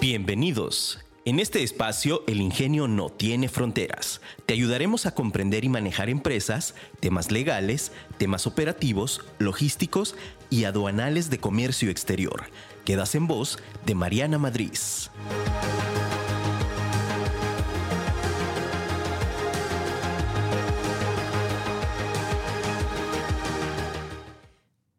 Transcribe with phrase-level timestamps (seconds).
[0.00, 0.98] Bienvenidos.
[1.26, 4.22] En este espacio, el ingenio no tiene fronteras.
[4.46, 10.14] Te ayudaremos a comprender y manejar empresas, temas legales, temas operativos, logísticos
[10.48, 12.44] y aduanales de comercio exterior.
[12.86, 14.72] Quedas en voz de Mariana Madrid.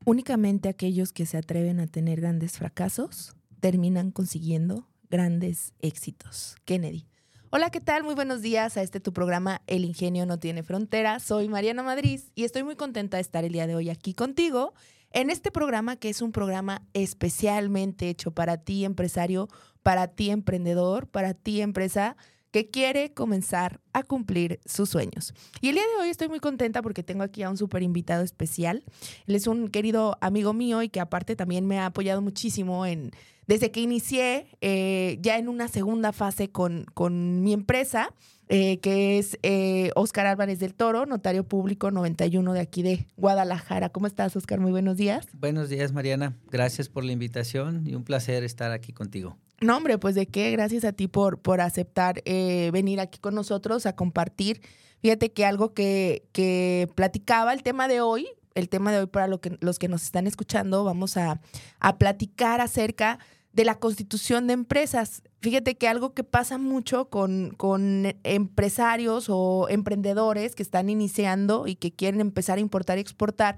[0.05, 6.56] Únicamente aquellos que se atreven a tener grandes fracasos terminan consiguiendo grandes éxitos.
[6.65, 7.06] Kennedy.
[7.51, 8.04] Hola, ¿qué tal?
[8.04, 11.21] Muy buenos días a este tu programa El Ingenio no tiene fronteras.
[11.21, 14.74] Soy Mariana Madrid y estoy muy contenta de estar el día de hoy aquí contigo
[15.11, 19.50] en este programa que es un programa especialmente hecho para ti empresario,
[19.84, 22.15] para ti emprendedor, para ti empresa
[22.51, 25.34] que quiere comenzar a cumplir sus sueños.
[25.59, 28.23] Y el día de hoy estoy muy contenta porque tengo aquí a un súper invitado
[28.23, 28.84] especial.
[29.25, 33.12] Él es un querido amigo mío y que aparte también me ha apoyado muchísimo en,
[33.52, 38.14] desde que inicié eh, ya en una segunda fase con, con mi empresa.
[38.53, 43.88] Eh, que es eh, Oscar Álvarez del Toro, notario público 91 de aquí de Guadalajara.
[43.89, 44.59] ¿Cómo estás, Oscar?
[44.59, 45.26] Muy buenos días.
[45.31, 46.36] Buenos días, Mariana.
[46.50, 49.38] Gracias por la invitación y un placer estar aquí contigo.
[49.61, 53.36] No, hombre, pues de qué, gracias a ti por, por aceptar eh, venir aquí con
[53.36, 54.61] nosotros a compartir.
[55.02, 59.28] Fíjate que algo que, que platicaba el tema de hoy, el tema de hoy para
[59.28, 61.39] lo que, los que nos están escuchando, vamos a,
[61.80, 65.24] a platicar acerca de la constitución de empresas.
[65.42, 71.76] Fíjate que algo que pasa mucho con, con, empresarios o emprendedores que están iniciando y
[71.76, 73.58] que quieren empezar a importar y exportar,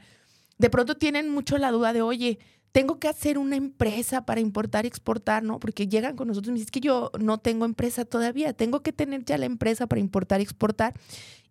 [0.57, 2.39] de pronto tienen mucho la duda de, oye,
[2.71, 5.59] tengo que hacer una empresa para importar y exportar, ¿no?
[5.59, 8.91] Porque llegan con nosotros y dicen, es que yo no tengo empresa todavía, tengo que
[8.91, 10.93] tener ya la empresa para importar y exportar.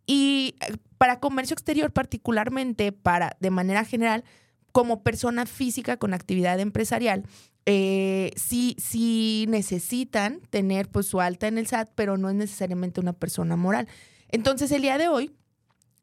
[0.04, 4.24] Y eh, para comercio exterior particularmente, para de manera general,
[4.72, 7.24] como persona física con actividad empresarial,
[7.66, 13.00] eh, sí, sí necesitan tener pues su alta en el SAT, pero no es necesariamente
[13.00, 13.88] una persona moral.
[14.28, 15.32] Entonces el día de hoy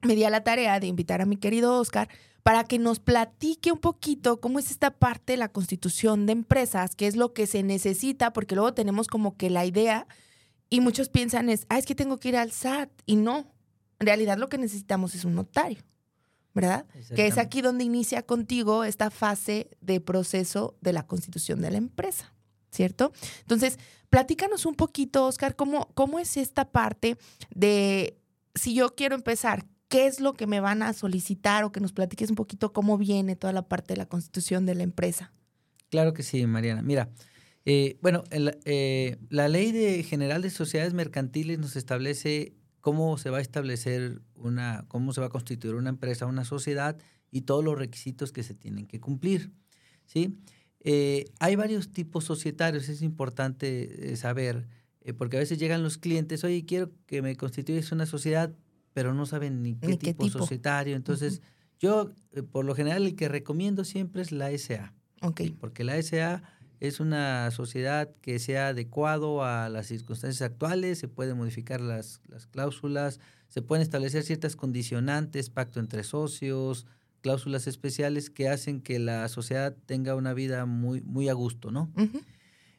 [0.02, 2.10] me di a la tarea de invitar a mi querido Oscar
[2.44, 6.96] para que nos platique un poquito cómo es esta parte de la constitución de empresas,
[6.96, 10.08] qué es lo que se necesita, porque luego tenemos como que la idea
[10.70, 13.52] y muchos piensan es, ah, es que tengo que ir al SAT y no,
[14.00, 15.80] en realidad lo que necesitamos es un notario.
[16.62, 16.86] ¿Verdad?
[17.16, 21.78] Que es aquí donde inicia contigo esta fase de proceso de la constitución de la
[21.78, 22.34] empresa,
[22.70, 23.14] ¿cierto?
[23.42, 27.18] Entonces, platícanos un poquito, Oscar, cómo, cómo es esta parte
[27.56, 28.20] de,
[28.56, 31.94] si yo quiero empezar, qué es lo que me van a solicitar o que nos
[31.94, 35.32] platiques un poquito cómo viene toda la parte de la constitución de la empresa.
[35.90, 36.82] Claro que sí, Mariana.
[36.82, 37.10] Mira,
[37.66, 42.54] eh, bueno, eh, la ley de general de sociedades mercantiles nos establece
[42.90, 46.98] cómo se va a establecer una, cómo se va a constituir una empresa, una sociedad
[47.30, 49.52] y todos los requisitos que se tienen que cumplir.
[50.06, 50.40] ¿sí?
[50.80, 54.68] Eh, hay varios tipos societarios, es importante saber,
[55.20, 58.56] porque a veces llegan los clientes, oye, quiero que me constituyes una sociedad,
[58.94, 60.96] pero no saben ni qué, tipo, societario.
[60.96, 61.44] Entonces,
[61.80, 64.96] yo, eh, por lo general, el que recomiendo siempre es la SA.
[65.22, 65.42] Ok.
[65.60, 66.42] Porque la SA
[66.80, 72.48] es una sociedad que sea adecuado a las circunstancias actuales, se pueden modificar las, las
[72.48, 73.20] cláusulas,
[73.50, 76.86] se pueden establecer ciertas condicionantes, pacto entre socios,
[77.22, 81.92] cláusulas especiales que hacen que la sociedad tenga una vida muy, muy a gusto, ¿no?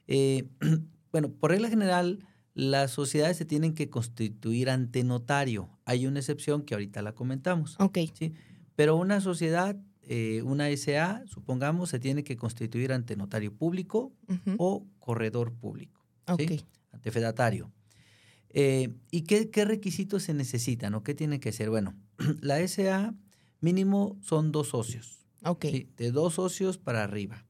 [0.07, 0.49] Eh,
[1.13, 2.25] bueno, por regla general,
[2.55, 5.71] las sociedades se tienen que constituir ante notario.
[5.85, 7.77] Hay una excepción que ahorita la comentamos.
[7.79, 7.99] Ok.
[8.15, 8.33] ¿sí?
[8.77, 9.77] Pero una sociedad,
[10.13, 14.13] eh, una SA, supongamos, se tiene que constituir ante notario público
[14.59, 16.05] o corredor público.
[16.37, 16.65] ¿sí?
[16.91, 17.71] Ante fedatario.
[18.49, 21.71] Eh, ¿Y qué, qué, requisitos se necesitan o qué tiene que ser?
[21.71, 21.95] Bueno,
[22.41, 23.15] la SA
[23.61, 25.25] mínimo son dos socios.
[25.97, 27.47] De dos socios para arriba.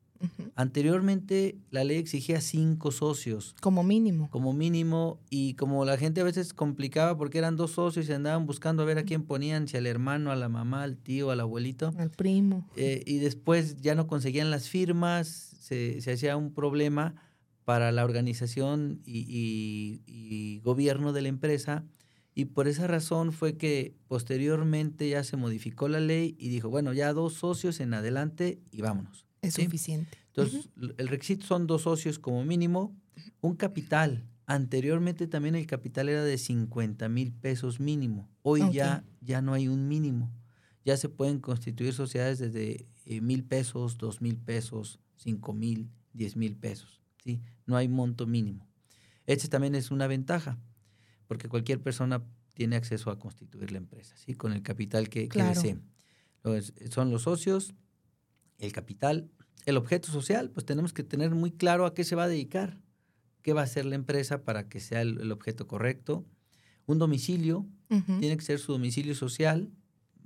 [0.54, 3.54] Anteriormente la ley exigía cinco socios.
[3.60, 4.28] Como mínimo.
[4.30, 5.18] Como mínimo.
[5.30, 8.86] Y como la gente a veces complicaba porque eran dos socios y andaban buscando a
[8.86, 11.92] ver a quién ponían, si al hermano, a la mamá, al tío, al abuelito.
[11.96, 12.68] Al primo.
[12.76, 15.28] Eh, y después ya no conseguían las firmas,
[15.60, 17.14] se, se hacía un problema
[17.64, 21.84] para la organización y, y gobierno de la empresa.
[22.34, 26.92] Y por esa razón fue que posteriormente ya se modificó la ley y dijo, bueno,
[26.92, 29.29] ya dos socios en adelante y vámonos.
[29.42, 30.18] Es suficiente.
[30.28, 32.96] Entonces, el requisito son dos socios como mínimo,
[33.40, 34.24] un capital.
[34.46, 38.28] Anteriormente también el capital era de 50 mil pesos mínimo.
[38.42, 40.30] Hoy ya, ya no hay un mínimo.
[40.84, 46.36] Ya se pueden constituir sociedades desde eh, mil pesos, dos mil pesos, cinco mil, diez
[46.36, 47.00] mil pesos.
[47.22, 47.40] ¿sí?
[47.66, 48.66] No hay monto mínimo.
[49.26, 50.58] Este también es una ventaja,
[51.26, 54.34] porque cualquier persona tiene acceso a constituir la empresa, ¿sí?
[54.34, 55.78] con el capital que, que desee.
[56.90, 57.74] son los socios,
[58.60, 59.30] el capital,
[59.66, 62.78] el objeto social, pues tenemos que tener muy claro a qué se va a dedicar.
[63.42, 66.24] qué va a hacer la empresa para que sea el, el objeto correcto.
[66.86, 67.66] Un domicilio,
[68.20, 69.70] tiene que ser su domicilio social.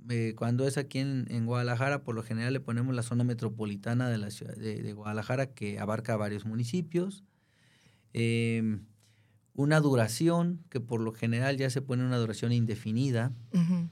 [0.09, 4.09] Eh, cuando es aquí en, en Guadalajara, por lo general le ponemos la zona metropolitana
[4.09, 7.23] de la ciudad de, de Guadalajara, que abarca varios municipios.
[8.13, 8.79] Eh,
[9.55, 13.31] una duración, que por lo general ya se pone una duración indefinida.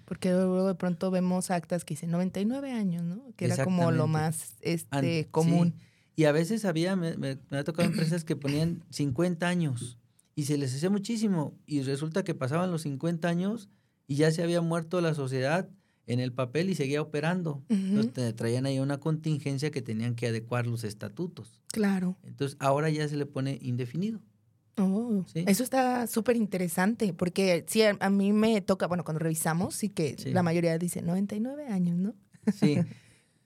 [0.06, 3.32] Porque luego de pronto vemos actas que dicen 99 años, ¿no?
[3.38, 5.28] Que era como lo más An- este, sí.
[5.32, 5.76] común.
[6.16, 9.98] Y a veces había, me, me- me ha tocado empresas que ponían 50 años
[10.36, 11.58] y se les hacía muchísimo.
[11.66, 13.70] Y resulta que pasaban los 50 años
[14.06, 15.70] y ya se había muerto la sociedad
[16.06, 17.64] en el papel y seguía operando.
[17.70, 17.74] Ujú.
[17.80, 21.62] Entonces te traían ahí una contingencia que tenían que adecuar los estatutos.
[21.72, 22.18] Claro.
[22.24, 24.20] Entonces ahora ya se le pone indefinido.
[24.78, 25.44] Oh, Sí.
[25.48, 30.16] Eso está súper interesante, porque sí, a, mí me toca, bueno, cuando revisamos, sí que
[30.18, 30.32] Sí.
[30.32, 32.16] la mayoría dice 99 años, ¿no?
[32.52, 32.78] Sí.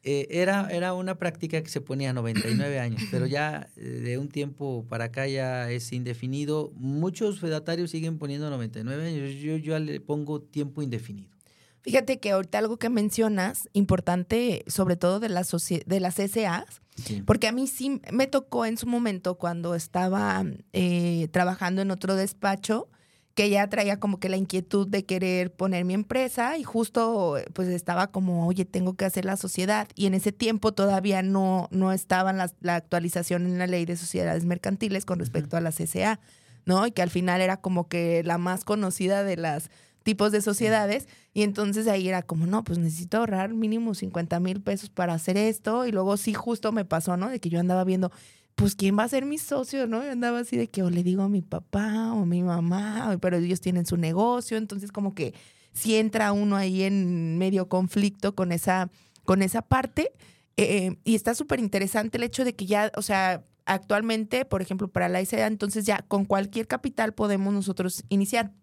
[0.09, 4.17] Eh, era, era una práctica que se ponía a 99 años, pero ya eh, de
[4.17, 6.71] un tiempo para acá ya es indefinido.
[6.75, 9.33] Muchos fedatarios siguen poniendo 99 años.
[9.33, 11.36] Yo, yo ya le pongo tiempo indefinido.
[11.81, 15.51] Fíjate que ahorita algo que mencionas, importante, sobre todo de las,
[15.85, 17.21] de las SAs, Sí.
[17.27, 20.43] porque a mí sí me tocó en su momento cuando estaba
[20.73, 22.89] eh, trabajando en otro despacho,
[23.35, 27.67] que ya traía como que la inquietud de querer poner mi empresa y justo pues
[27.67, 29.87] estaba como, oye, tengo que hacer la sociedad.
[29.93, 34.43] Y en ese tiempo todavía no, no estaba la actualización en la ley de sociedades
[34.45, 36.19] mercantiles con respecto a las SA,
[36.65, 36.87] ¿no?
[36.87, 39.69] Y que al final era como que la más conocida de las
[40.07, 41.05] tipos de sociedades.
[41.33, 45.35] Y entonces ahí era como, no, pues necesito ahorrar mínimo 50 mil pesos para hacer
[45.35, 45.85] esto.
[45.85, 47.27] Y luego sí, justo me pasó, ¿no?
[47.27, 48.09] De que yo andaba viendo,
[48.55, 50.01] pues, ¿quién va a ser mi socio, no?
[50.05, 53.17] Yo andaba así de que o le digo a mi papá o a mi mamá,
[53.19, 54.55] pero ellos tienen su negocio.
[54.55, 55.33] Entonces, como que
[55.73, 58.89] si entra uno ahí en medio conflicto con esa,
[59.25, 60.13] con esa parte.
[60.55, 64.87] Eh, y está súper interesante el hecho de que ya, o sea, actualmente, por ejemplo,
[64.87, 68.53] para la ICA, entonces ya con cualquier capital podemos nosotros iniciar.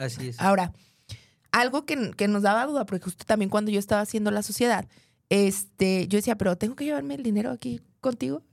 [0.00, 0.40] Así es.
[0.40, 0.72] Ahora,
[1.52, 4.88] algo que, que nos daba duda, porque justo también cuando yo estaba haciendo la sociedad,
[5.28, 8.42] este, yo decía, pero tengo que llevarme el dinero aquí contigo.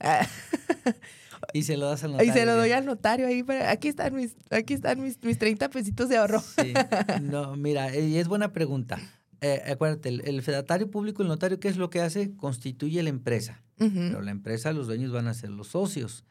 [1.54, 2.32] Y se lo das al y notario.
[2.34, 3.42] se lo doy al notario ahí.
[3.42, 6.40] para- aquí están mis, aquí están mis, mis 30 pesitos de ahorro.
[6.40, 6.74] Sí.
[7.22, 8.98] No, mira, eh, y es buena pregunta.
[9.40, 12.34] Eh, acuérdate, el, el fedatario público, el notario, ¿qué es lo que hace?
[12.36, 13.62] Constituye la empresa.
[13.76, 16.24] Pero la empresa, los dueños van a ser los socios.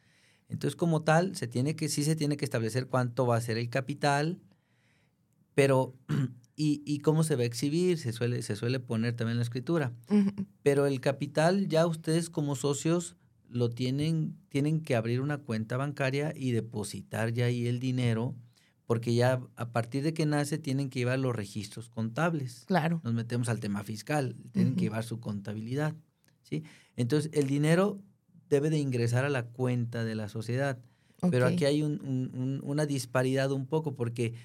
[0.49, 3.57] Entonces, como tal, se tiene que, sí se tiene que establecer cuánto va a ser
[3.57, 4.39] el capital,
[5.57, 5.95] pero,
[6.55, 9.91] y, y cómo se va a exhibir, se suele, se suele poner también la escritura.
[10.61, 13.15] Pero el capital, ya ustedes como socios
[13.49, 18.35] lo tienen, tienen que abrir una cuenta bancaria y depositar ya ahí el dinero,
[18.85, 23.01] porque ya a partir de que nace tienen que llevar los registros contables Claro.
[23.03, 25.95] nos metemos al tema fiscal, tienen que llevar su contabilidad,
[26.43, 26.63] ¿sí?
[26.95, 27.99] Entonces, el dinero
[28.47, 30.77] debe de ingresar a la cuenta de la sociedad,
[31.31, 34.35] pero aquí hay un- un- un- una disparidad un poco porque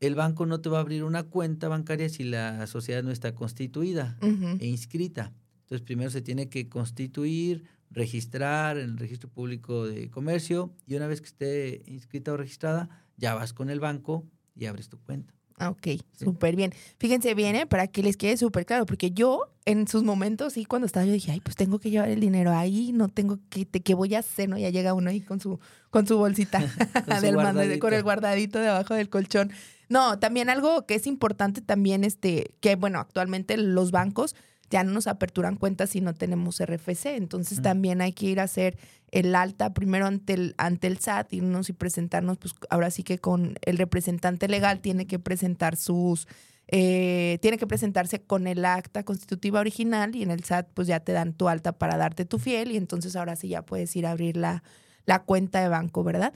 [0.00, 3.34] el banco no te va a abrir una cuenta bancaria si la sociedad no está
[3.34, 4.18] constituida
[4.60, 5.32] e inscrita.
[5.62, 11.06] Entonces, primero se tiene que constituir, registrar en el registro público de comercio y una
[11.06, 15.32] vez que esté inscrita o registrada, ya vas con el banco y abres tu cuenta.
[15.58, 16.72] Ah, Ok, súper bien.
[16.98, 17.66] Fíjense bien, ¿eh?
[17.66, 21.12] para que les quede súper claro, porque yo en sus momentos, sí, cuando estaba, yo
[21.14, 24.14] dije, ay, pues tengo que llevar el dinero ahí, no tengo que, te- ¿qué voy
[24.14, 24.50] a hacer?
[24.50, 24.58] ¿no?
[24.58, 25.58] Ya llega uno ahí con su,
[25.88, 26.58] con su bolsita
[27.06, 29.50] Con su del mando, con el guardadito debajo del colchón.
[29.88, 34.34] No, también algo que es importante también, este, que bueno, actualmente los bancos
[34.68, 37.62] ya no nos aperturan cuentas si no tenemos RFC, entonces Ujú.
[37.62, 38.76] también hay que ir a hacer
[39.12, 43.18] el alta primero ante el, ante el SAT, irnos y presentarnos, pues ahora sí que
[43.18, 46.26] con el representante legal tiene que presentar sus,
[46.66, 50.98] eh, tiene que presentarse con el acta constitutiva original y en el SAT pues ya
[50.98, 54.04] te dan tu alta para darte tu fiel y entonces ahora sí ya puedes ir
[54.04, 54.64] a abrir la,
[55.04, 56.34] la cuenta de banco, ¿verdad?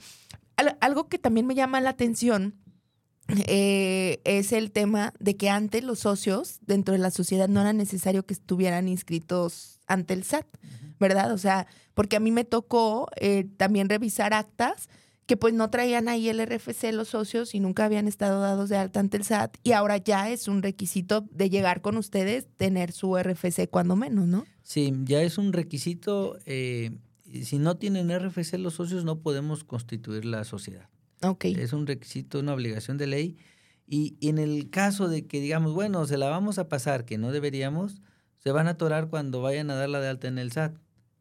[0.57, 2.55] Al- algo que también me llama la atención
[3.47, 7.73] eh, es el tema de que antes los socios dentro de la sociedad no era
[7.73, 10.47] necesario que estuvieran inscritos ante el SAT,
[10.99, 11.33] ¿verdad?
[11.33, 14.89] O sea, porque a mí me tocó eh, también revisar actas
[15.27, 18.77] que pues no traían ahí el RFC los socios y nunca habían estado dados de
[18.77, 22.91] alta ante el SAT y ahora ya es un requisito de llegar con ustedes tener
[22.91, 24.45] su RFC cuando menos, ¿no?
[24.63, 26.39] Sí, ya es un requisito.
[26.47, 26.91] eh,
[27.45, 30.89] si no tienen RFC los socios, no podemos constituir la sociedad.
[31.23, 31.47] Ok.
[31.47, 33.37] Es un requisito, una obligación de ley.
[33.87, 37.19] Y, y en el caso de que digamos, bueno, se la vamos a pasar, que
[37.19, 38.01] no deberíamos,
[38.39, 40.77] se van a atorar cuando vayan a darla de alta en el SAT,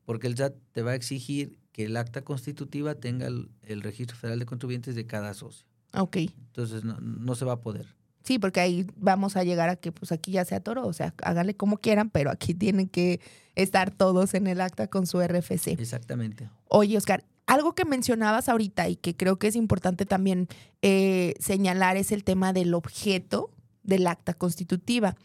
[0.05, 4.17] porque el SAT te va a exigir que el acta constitutiva tenga el, el registro
[4.17, 5.65] federal de contribuyentes de cada socio.
[5.93, 6.17] Ok.
[6.17, 7.87] Entonces no, no se va a poder.
[8.23, 11.13] Sí, porque ahí vamos a llegar a que pues aquí ya se atoró, o sea,
[11.23, 13.21] háganle como quieran, pero aquí tienen que
[13.55, 15.69] estar todos en el acta con su RFC.
[15.79, 16.49] Exactamente.
[16.67, 20.47] Oye, Oscar, algo que mencionabas ahorita y que creo que es importante también
[20.83, 23.49] eh, señalar es el tema del objeto
[23.81, 25.15] del acta constitutiva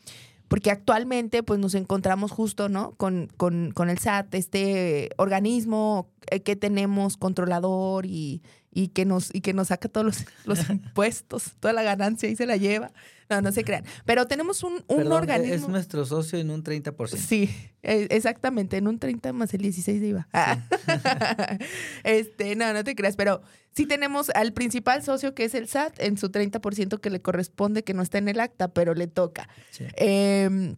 [0.48, 2.92] porque actualmente pues nos encontramos justo, ¿no?
[2.92, 8.42] Con, con, con el SAT, este organismo eh, que tenemos controlador y,
[8.74, 12.36] y, que, nos, y que nos saca todos los, los impuestos, toda la ganancia y
[12.36, 12.92] se la lleva.
[13.30, 13.84] No, no se crean.
[14.04, 15.54] Pero tenemos un, un organismo.
[15.54, 17.16] Es nuestro socio en un 30%.
[17.16, 17.48] Sí,
[17.82, 20.28] e, exactamente, en un 30 más el 16 de IVA.
[22.04, 23.40] este, no, no te creas, pero
[23.74, 27.82] sí tenemos al principal socio que es el SAT en su 30% que le corresponde,
[27.82, 29.48] que no está en el acta, pero le toca.
[29.96, 30.76] Em,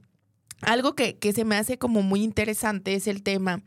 [0.60, 3.64] algo que, que se me hace como muy interesante es el tema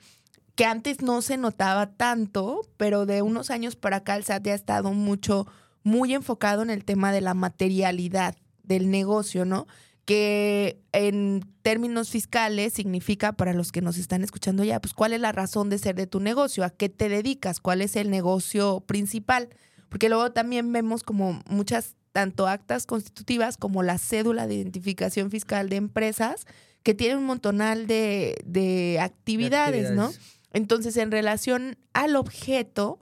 [0.60, 4.52] que antes no se notaba tanto, pero de unos años para acá el SAT ya
[4.52, 5.48] ha estado mucho,
[5.84, 9.68] muy enfocado en el tema de la materialidad del negocio, ¿no?
[10.04, 15.22] Que en términos fiscales significa para los que nos están escuchando ya, pues cuál es
[15.22, 18.82] la razón de ser de tu negocio, a qué te dedicas, cuál es el negocio
[18.82, 19.48] principal.
[19.88, 25.70] Porque luego también vemos como muchas, tanto actas constitutivas como la cédula de identificación fiscal
[25.70, 26.46] de empresas
[26.84, 30.12] que tienen un montonal de, de actividades, ¿no?
[30.54, 33.00] Entonces, en relación al objeto,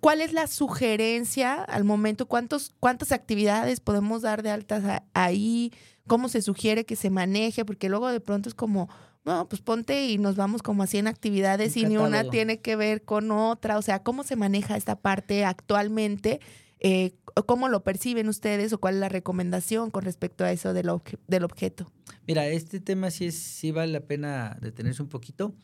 [0.00, 2.26] ¿Cuál es la sugerencia al momento?
[2.26, 5.72] ¿Cuántos, ¿Cuántas actividades podemos dar de altas ahí?
[6.06, 7.64] ¿Cómo se sugiere que se maneje?
[7.64, 8.88] Porque luego de pronto es como,
[9.24, 12.76] no, pues ponte y nos vamos como a 100 actividades y ni una tiene que
[12.76, 13.78] ver con otra.
[13.78, 16.40] O sea, ¿cómo se maneja esta parte actualmente?
[16.80, 17.14] Eh,
[17.46, 20.90] ¿Cómo lo perciben ustedes o cuál es la recomendación con respecto a eso del,
[21.26, 21.90] del objeto?
[22.26, 25.54] Mira, este tema sí, es, sí vale la pena detenerse un poquito.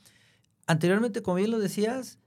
[0.66, 2.18] Anteriormente, como bien lo decías,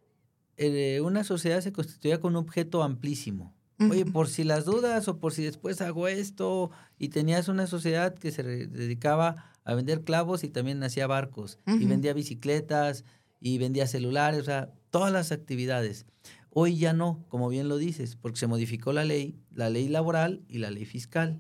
[0.58, 3.54] eh, una sociedad se constituía con un objeto amplísimo.
[3.80, 8.16] Oye, por si las dudas o por si después hago esto, y tenías una sociedad
[8.16, 13.06] que se dedicaba a vender clavos y también hacía barcos, y vendía bicicletas,
[13.40, 16.08] y vendía celulares, o sea, todas las actividades.
[16.50, 20.44] Hoy ya no, como bien lo dices, porque se modificó la ley, la ley laboral
[20.48, 21.40] y la ley fiscal.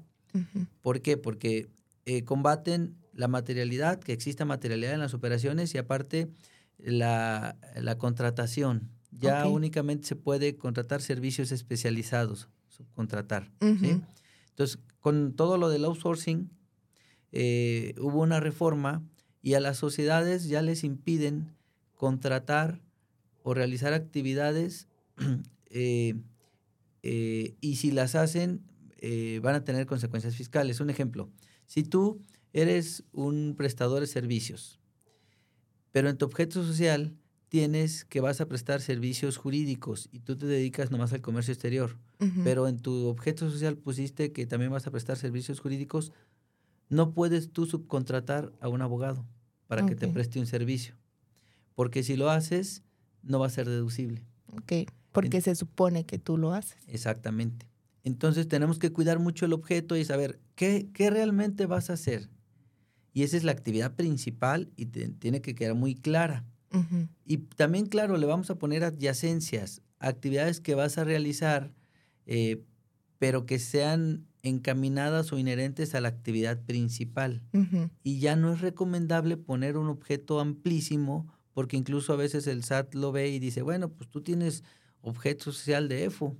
[0.84, 1.18] ¿Por qué?
[1.18, 1.70] Porque
[2.06, 6.30] eh, combaten la materialidad, que exista materialidad en las operaciones y aparte
[6.77, 13.51] la, la contratación ya únicamente se puede contratar servicios especializados, subcontratar.
[13.62, 16.50] Entonces, con todo lo del outsourcing,
[17.31, 19.03] eh, hubo una reforma
[19.41, 21.55] y a las sociedades ya les impiden
[21.96, 22.81] contratar
[23.43, 24.88] o realizar actividades
[25.69, 26.15] eh,
[27.03, 28.63] eh, y si las hacen
[29.41, 30.79] van a tener consecuencias fiscales.
[30.79, 31.29] Un ejemplo,
[31.67, 32.19] si tú
[32.51, 34.79] eres un prestador de servicios,
[35.98, 37.18] pero en tu objeto social
[37.50, 41.98] tienes que vas a prestar servicios jurídicos y tú te dedicas nomás al comercio exterior,
[42.44, 46.12] pero en tu objeto social pusiste que también vas a prestar servicios jurídicos,
[46.89, 49.25] no puedes tú subcontratar a un abogado
[49.66, 50.94] para que te preste un servicio,
[51.74, 52.84] porque si lo haces,
[53.24, 54.22] no va a ser deducible.
[54.56, 56.77] Ok, porque se supone que tú lo haces.
[56.86, 57.72] Exactamente.
[58.04, 62.30] Entonces tenemos que cuidar mucho el objeto y saber qué, qué realmente vas a hacer.
[63.17, 66.45] Y esa es la actividad principal y tiene que quedar muy clara.
[67.25, 71.74] Y también, claro, le vamos a poner adyacencias, actividades que vas a realizar,
[72.27, 72.62] eh,
[73.17, 77.41] pero que sean encaminadas o inherentes a la actividad principal.
[78.03, 82.93] Y ya no es recomendable poner un objeto amplísimo, porque incluso a veces el SAT
[82.93, 84.63] lo ve y dice, bueno, pues tú tienes
[85.01, 86.38] objeto social de EFO,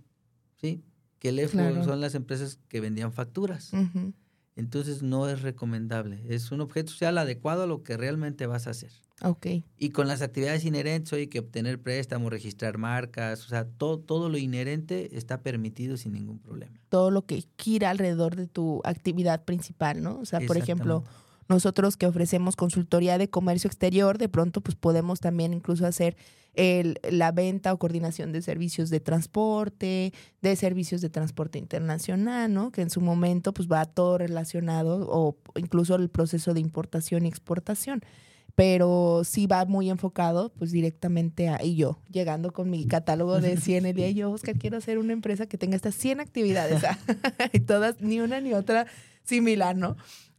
[0.62, 0.84] ¿sí?
[1.18, 3.72] Que el EFO son las empresas que vendían facturas.
[4.58, 6.24] Entonces no es recomendable.
[6.28, 8.92] Es un objeto social adecuado a lo que realmente vas a hacer.
[9.22, 9.48] Ok.
[9.78, 14.30] Y con las actividades inherentes, hay que obtener préstamos, registrar marcas, o sea, todo, todo
[14.30, 16.80] lo inherente está permitido sin ningún problema.
[16.90, 20.20] Todo lo que gira alrededor de tu actividad principal, ¿no?
[20.20, 21.04] O sea, por ejemplo,
[21.50, 26.16] nosotros que ofrecemos consultoría de comercio exterior, de pronto pues podemos también incluso hacer
[26.54, 32.72] el, la venta o coordinación de servicios de transporte, de servicios de transporte internacional, ¿no?
[32.72, 37.30] Que en su momento pues va todo relacionado o incluso el proceso de importación y
[37.30, 38.02] exportación
[38.58, 43.56] pero sí va muy enfocado pues directamente a, y yo, llegando con mi catálogo de
[43.62, 46.82] 100 el día, yo, Oscar, quiero hacer una empresa que tenga estas 100 actividades,
[47.54, 48.88] y todas, ni una ni otra
[49.24, 49.96] similar, ¿no?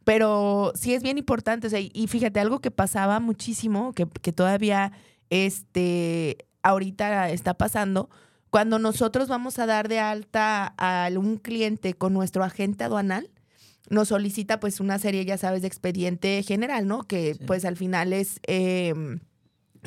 [0.09, 4.33] Pero sí es bien importante, o sea, y fíjate, algo que pasaba muchísimo, que, que
[4.33, 4.91] todavía
[5.29, 8.09] este, ahorita está pasando,
[8.49, 13.29] cuando nosotros vamos a dar de alta a un cliente con nuestro agente aduanal,
[13.91, 17.03] nos solicita pues una serie, ya sabes, de expediente general, ¿no?
[17.03, 19.19] Que pues al final es em,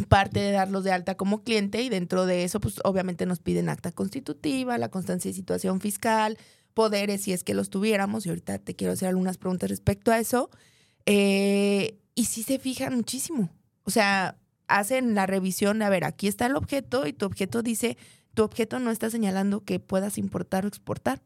[0.08, 3.68] parte de darlos de alta como cliente y dentro de eso pues obviamente nos piden
[3.68, 6.38] acta constitutiva, la constancia de situación fiscal,
[6.74, 10.18] poderes si es que los tuviéramos y ahorita te quiero hacer algunas preguntas respecto a
[10.18, 10.50] eso.
[11.06, 13.50] Eh, y sí se fijan muchísimo.
[13.84, 14.38] O sea,
[14.68, 17.96] hacen la revisión, a ver, aquí está el objeto y tu objeto dice,
[18.34, 21.22] tu objeto no está señalando que puedas importar o exportar.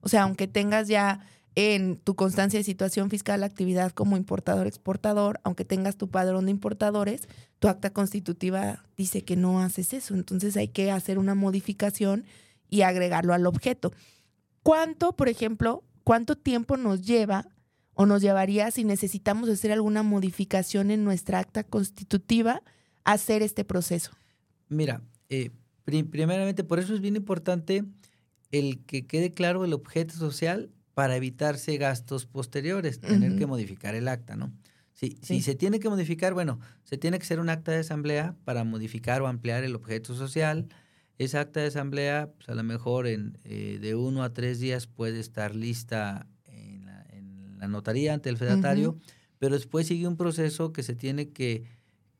[0.00, 1.20] O sea, aunque tengas ya
[1.54, 7.22] en tu constancia de situación fiscal actividad como importador-exportador, aunque tengas tu padrón de importadores,
[7.58, 10.14] tu acta constitutiva dice que no haces eso.
[10.14, 12.24] Entonces hay que hacer una modificación
[12.68, 13.92] y agregarlo al objeto.
[14.62, 17.46] ¿Cuánto, por ejemplo, cuánto tiempo nos lleva
[17.94, 22.62] o nos llevaría si necesitamos hacer alguna modificación en nuestra acta constitutiva
[23.04, 24.12] hacer este proceso?
[24.68, 25.50] Mira, eh,
[25.84, 27.84] primeramente, por eso es bien importante
[28.50, 34.08] el que quede claro el objeto social para evitarse gastos posteriores, tener que modificar el
[34.08, 34.52] acta, ¿no?
[34.92, 38.36] Si, si se tiene que modificar, bueno, se tiene que hacer un acta de asamblea
[38.44, 40.68] para modificar o ampliar el objeto social.
[41.20, 44.86] Esa acta de asamblea, pues a lo mejor en, eh, de uno a tres días
[44.86, 46.86] puede estar lista en
[47.58, 48.98] la, notaría ante el fedatario,
[49.38, 51.64] pero después sigue un proceso que se tiene que,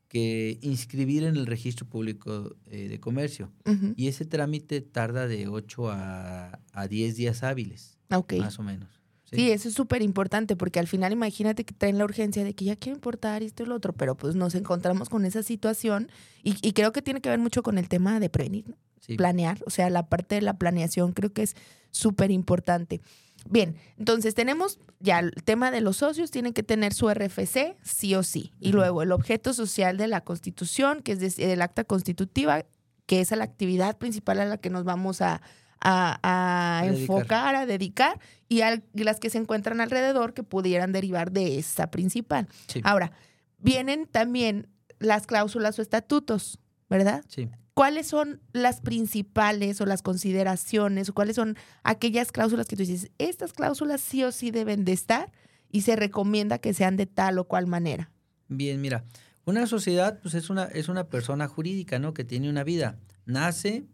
[0.07, 3.51] que inscribir en el registro público eh, de comercio.
[3.95, 7.97] Y ese trámite tarda de 8 a, a 10 días hábiles.
[8.37, 9.01] Más o menos.
[9.31, 12.65] Sí, eso es súper importante porque al final imagínate que traen la urgencia de que
[12.65, 16.09] ya quiero importar esto y lo otro, pero pues nos encontramos con esa situación
[16.43, 18.75] y, creo que tiene que ver mucho con el tema de prevenir,
[19.17, 21.55] planear, o sea, la parte de la planeación creo que es
[21.91, 23.01] súper importante.
[23.49, 28.15] Bien, entonces tenemos ya el tema de los socios, tienen que tener su RFC, sí
[28.15, 28.53] o sí.
[28.59, 32.65] Y luego el objeto social de la Constitución, que es del acta constitutiva,
[33.05, 35.41] que es la actividad principal a la que nos vamos a,
[35.81, 38.61] a, enfocar, a dedicar, y,
[38.93, 42.47] las que se encuentran alrededor que pudieran derivar de esa principal.
[42.83, 43.11] Ahora,
[43.57, 44.67] vienen también
[44.99, 47.23] las cláusulas o estatutos, ¿verdad?
[47.27, 47.49] Sí.
[47.81, 53.09] ¿Cuáles son las principales o las consideraciones o cuáles son aquellas cláusulas que tú dices,
[53.17, 55.31] estas cláusulas sí o sí deben de estar
[55.71, 58.11] y se recomienda que sean de tal o cual manera?
[58.49, 59.03] Bien, mira,
[59.45, 62.13] una sociedad pues es una, es una persona jurídica, ¿no?
[62.13, 62.99] Que tiene una vida.
[63.25, 63.87] Nace,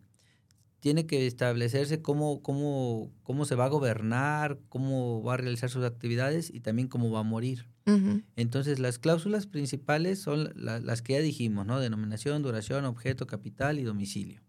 [0.79, 5.83] tiene que establecerse cómo, cómo, cómo se va a gobernar, cómo va a realizar sus
[5.83, 7.67] actividades y también cómo va a morir.
[8.35, 11.79] Entonces, las cláusulas principales son las que ya dijimos, ¿no?
[11.79, 14.41] Denominación, duración, objeto, capital y domicilio.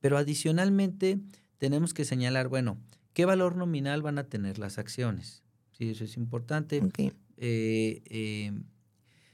[0.00, 1.20] Pero adicionalmente,
[1.58, 2.76] tenemos que señalar, bueno,
[3.12, 5.44] ¿qué valor nominal van a tener las acciones?
[5.70, 6.82] Sí, eso es importante.
[7.36, 8.52] Eh, eh,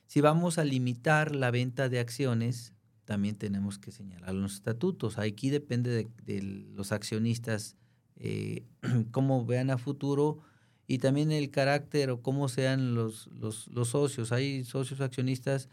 [0.06, 2.74] si vamos a limitar la venta de acciones,
[3.10, 5.18] también tenemos que señalar los estatutos.
[5.18, 6.42] Aquí depende de,
[6.76, 7.76] los accionistas
[8.14, 8.62] eh,
[9.10, 10.38] cómo vean a futuro
[10.86, 14.30] y también el carácter o cómo sean los, los, socios.
[14.30, 15.68] Hay socios accionistas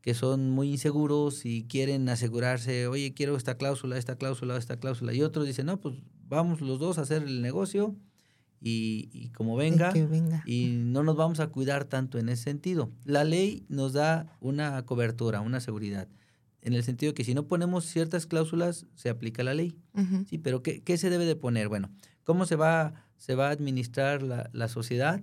[0.00, 5.14] que son muy inseguros y quieren asegurarse, oye, quiero esta cláusula, esta cláusula, esta cláusula.
[5.14, 5.94] Y otros dicen, no, pues
[6.26, 7.94] vamos los dos a hacer el negocio
[8.60, 12.90] y, como venga, venga, y no nos vamos a cuidar tanto en ese sentido.
[13.04, 16.08] La ley nos da una cobertura, una seguridad
[16.62, 19.76] en el sentido de que si no ponemos ciertas cláusulas, se aplica la ley.
[20.28, 21.68] Sí, pero ¿qué, ¿qué, se debe de poner?
[21.68, 21.90] Bueno,
[22.24, 25.22] ¿cómo se va, se va a administrar la, la sociedad?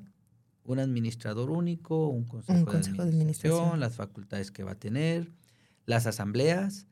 [0.64, 5.32] Un administrador único, un consejo, de, administración, las facultades que va a tener,
[5.86, 6.88] las asambleas,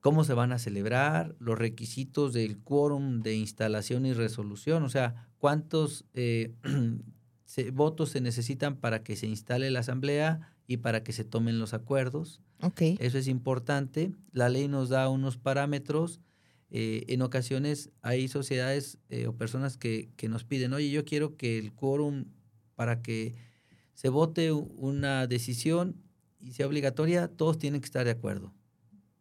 [0.00, 5.28] cómo se van a celebrar, los requisitos del quórum de instalación y resolución, o sea,
[5.38, 6.54] cuántos eh,
[7.72, 11.74] votos se necesitan para que se instale la asamblea y para que se tomen los
[11.74, 12.40] acuerdos
[12.98, 14.12] eso es importante.
[14.32, 16.20] La ley nos da unos parámetros.
[16.70, 21.58] Eh, en ocasiones hay sociedades eh, o personas que, nos piden, oye, yo quiero que
[21.58, 22.24] el quórum
[22.74, 23.34] para que
[23.92, 25.96] se vote una decisión
[26.40, 28.52] y sea obligatoria, todos tienen que estar de acuerdo.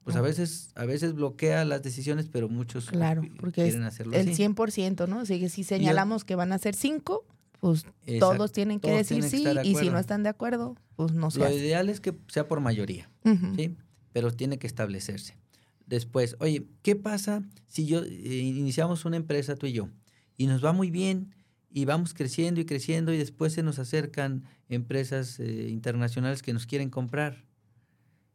[0.03, 4.35] Pues a veces a veces bloquea las decisiones, pero muchos claro, porque quieren hacerlo el
[4.35, 5.21] 100%, ¿no?
[5.21, 7.25] Así que si señalamos que van a ser cinco,
[7.63, 7.85] pues
[8.19, 11.39] todos tienen que decir sí y si no están de acuerdo, pues no sé.
[11.39, 13.09] Lo ideal es que sea por mayoría,
[13.55, 13.77] ¿sí?
[14.11, 15.37] Pero tiene que establecerse.
[15.85, 19.87] Después, oye, ¿qué pasa si yo eh, iniciamos una empresa tú y yo
[20.35, 21.35] y nos va muy bien
[21.69, 26.65] y vamos creciendo y creciendo y después se nos acercan empresas eh, internacionales que nos
[26.65, 27.45] quieren comprar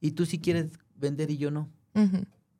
[0.00, 1.68] y tú sí quieres vender y yo no?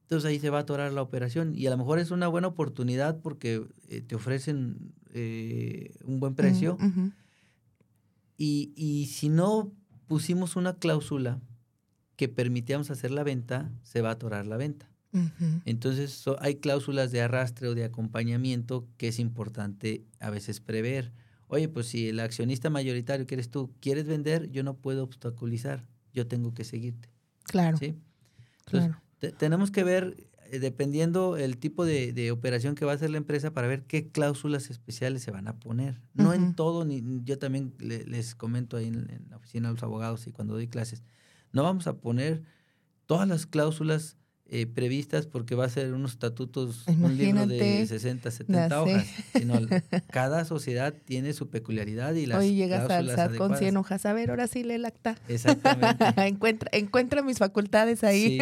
[0.09, 2.49] Entonces ahí se va a atorar la operación y a lo mejor es una buena
[2.49, 6.79] oportunidad porque eh, te ofrecen eh, un buen precio.
[8.39, 9.71] y, y, si no
[10.07, 11.43] pusimos una cláusula
[12.17, 14.91] que permitíamos hacer la venta, se va a atorar la venta.
[15.67, 21.13] Entonces hay cláusulas de arrastre o de acompañamiento que es importante a veces prever.
[21.49, 25.87] Oye, pues si el accionista mayoritario que eres tú quieres vender, yo no puedo obstaculizar,
[26.15, 27.11] yo tengo que seguirte.
[27.45, 27.77] Claro.
[27.77, 27.95] ¿sí?
[28.65, 29.03] claro
[29.37, 33.53] tenemos que ver, eh, dependiendo el tipo de, operación que va a hacer la empresa,
[33.53, 36.01] para ver qué cláusulas especiales se van a poner.
[36.15, 40.27] No en todo, ni yo también les comento ahí en, la oficina de los abogados
[40.27, 41.03] y cuando doy clases,
[41.53, 42.43] no vamos a poner
[43.07, 44.17] todas las cláusulas
[44.51, 49.07] eh, previstas porque va a ser unos estatutos, un libro de 60, 70 hojas.
[49.37, 49.55] Sino
[50.11, 54.07] cada sociedad tiene su peculiaridad y las Hoy llegas al SAT con 100 hojas.
[54.07, 55.17] A ver, ahora sí lee el acta.
[55.29, 56.03] Exactamente.
[56.27, 58.39] encuentra, encuentra mis facultades ahí.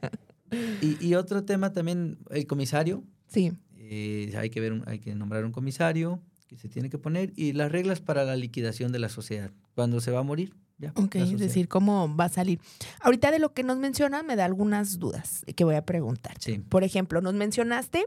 [0.82, 3.04] y, y, otro tema también, el comisario.
[3.28, 3.52] Sí.
[3.76, 7.52] Eh, hay que ver, hay que nombrar un comisario que se tiene que poner y
[7.52, 9.52] las reglas para la liquidación de la sociedad.
[9.76, 10.54] Cuando se va a morir,
[10.94, 12.60] ok, es decir, cómo va a salir.
[13.00, 16.36] Ahorita de lo que nos mencionan me da algunas dudas que voy a preguntar.
[16.68, 18.06] Por ejemplo, nos mencionaste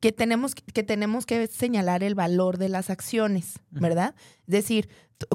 [0.00, 4.14] que tenemos, que tenemos que señalar el valor de las acciones, ¿verdad?
[4.46, 4.88] Es decir,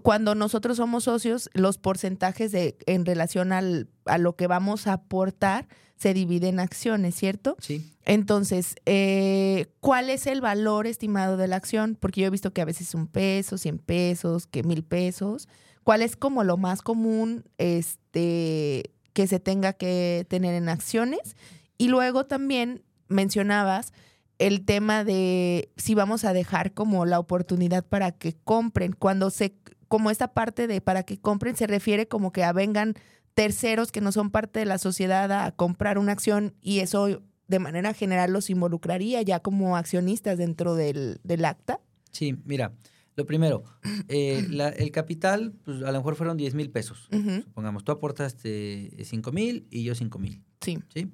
[0.04, 4.94] cuando nosotros somos socios, los porcentajes de, en relación al, a lo que vamos a
[4.94, 7.58] aportar se dividen en acciones, ¿cierto?
[7.60, 7.92] Sí.
[8.06, 11.98] Entonces, eh, ¿cuál es el valor estimado de la acción?
[12.00, 15.50] Porque yo he visto que a veces un peso, cien pesos, que mil pesos.
[15.84, 21.36] ¿Cuál es como lo más común este, que se tenga que tener en acciones?
[21.78, 23.94] Y luego también mencionabas
[24.38, 28.94] el tema de si vamos a dejar como la oportunidad para que compren.
[28.94, 29.56] Cuando se,
[29.88, 32.96] como esta parte de para que compren se refiere como que vengan
[33.34, 37.60] terceros que no son parte de la sociedad a comprar una acción y eso de
[37.60, 41.80] manera general los involucraría ya como accionistas dentro del, del acta.
[42.12, 42.74] Sí, mira,
[43.16, 43.64] lo primero,
[44.08, 47.10] eh, el capital, pues a lo mejor fueron 10 mil pesos.
[47.44, 50.44] Supongamos, tú aportaste 5 mil y yo 5 mil.
[50.62, 50.80] Sí.
[50.94, 51.12] sí.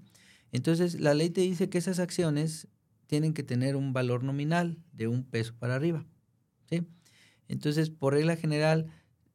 [0.52, 2.68] Entonces, la ley te dice que esas acciones
[3.08, 6.06] tienen que tener un valor nominal de un peso para arriba.
[6.70, 6.84] ¿sí?
[7.48, 8.88] Entonces, por regla general,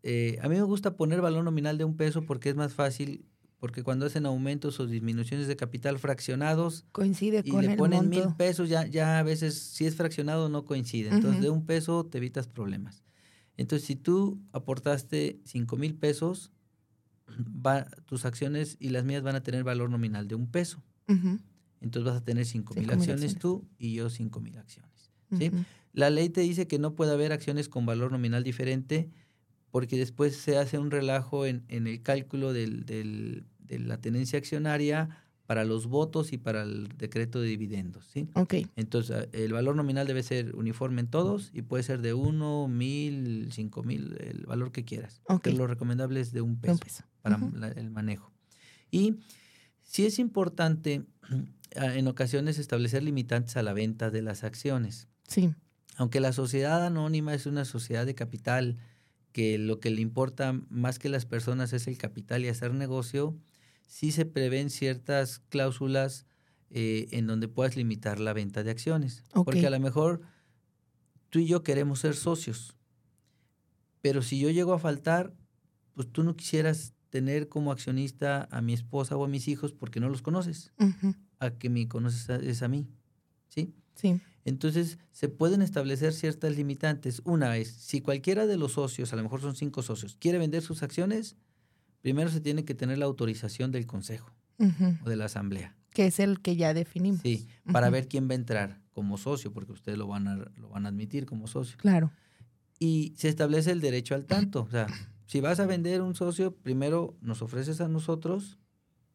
[0.02, 3.26] eh, a mí me gusta poner valor nominal de un peso porque es más fácil
[3.60, 8.34] porque cuando hacen aumentos o disminuciones de capital fraccionados coincide y con le ponen mil
[8.36, 11.10] pesos, ya, ya a veces si es fraccionado no coincide.
[11.10, 13.04] Entonces de un peso te evitas problemas.
[13.58, 16.50] Entonces si tú aportaste cinco mil pesos,
[17.66, 20.82] va, tus acciones y las mías van a tener valor nominal de un peso.
[21.80, 25.12] Entonces vas a tener cinco mil acciones, tú y yo cinco mil acciones.
[25.36, 25.50] ¿sí?
[25.92, 29.10] La ley te dice que no puede haber acciones con valor nominal diferente
[29.70, 34.38] porque después se hace un relajo en, en el cálculo del, del, de la tenencia
[34.38, 38.06] accionaria para los votos y para el decreto de dividendos.
[38.06, 38.28] ¿sí?
[38.34, 38.68] Okay.
[38.76, 43.48] Entonces, el valor nominal debe ser uniforme en todos y puede ser de uno, mil,
[43.50, 45.20] cinco mil, el valor que quieras.
[45.24, 45.52] Okay.
[45.52, 46.78] Pero lo recomendable es de un peso,
[47.20, 47.36] para
[47.74, 48.30] el manejo.
[48.92, 49.16] Y
[49.82, 51.02] sí es importante
[51.72, 55.08] en ocasiones establecer limitantes a la venta de las acciones.
[55.26, 55.52] Sí.
[55.96, 58.78] Aunque la sociedad anónima es una sociedad de capital
[59.32, 63.36] que lo que le importa más que las personas es el capital y hacer negocio,
[63.86, 66.26] sí se prevén ciertas cláusulas
[66.70, 69.24] eh, en donde puedas limitar la venta de acciones.
[69.44, 70.20] Porque a lo mejor
[71.30, 72.76] tú y yo queremos ser socios,
[74.00, 75.34] pero si yo llego a faltar,
[75.94, 80.00] pues tú no quisieras tener como accionista a mi esposa o a mis hijos porque
[80.00, 80.72] no los conoces,
[81.40, 82.88] a que me conoces es a mí,
[83.48, 83.74] ¿sí?
[83.94, 84.20] Sí.
[84.44, 87.20] Entonces, se pueden establecer ciertas limitantes.
[87.24, 90.62] Una es, si cualquiera de los socios, a lo mejor son cinco socios, quiere vender
[90.62, 91.36] sus acciones,
[92.00, 94.32] primero se tiene que tener la autorización del consejo
[95.04, 95.76] o de la asamblea.
[95.90, 97.20] Que es el que ya definimos.
[97.22, 100.68] Sí, para ver quién va a entrar como socio, porque ustedes lo van, a, lo
[100.68, 101.76] van a admitir como socio.
[101.78, 102.12] Claro.
[102.78, 104.62] Y se establece el derecho al tanto.
[104.62, 104.86] O sea,
[105.26, 108.58] si vas a vender un socio, primero nos ofreces a nosotros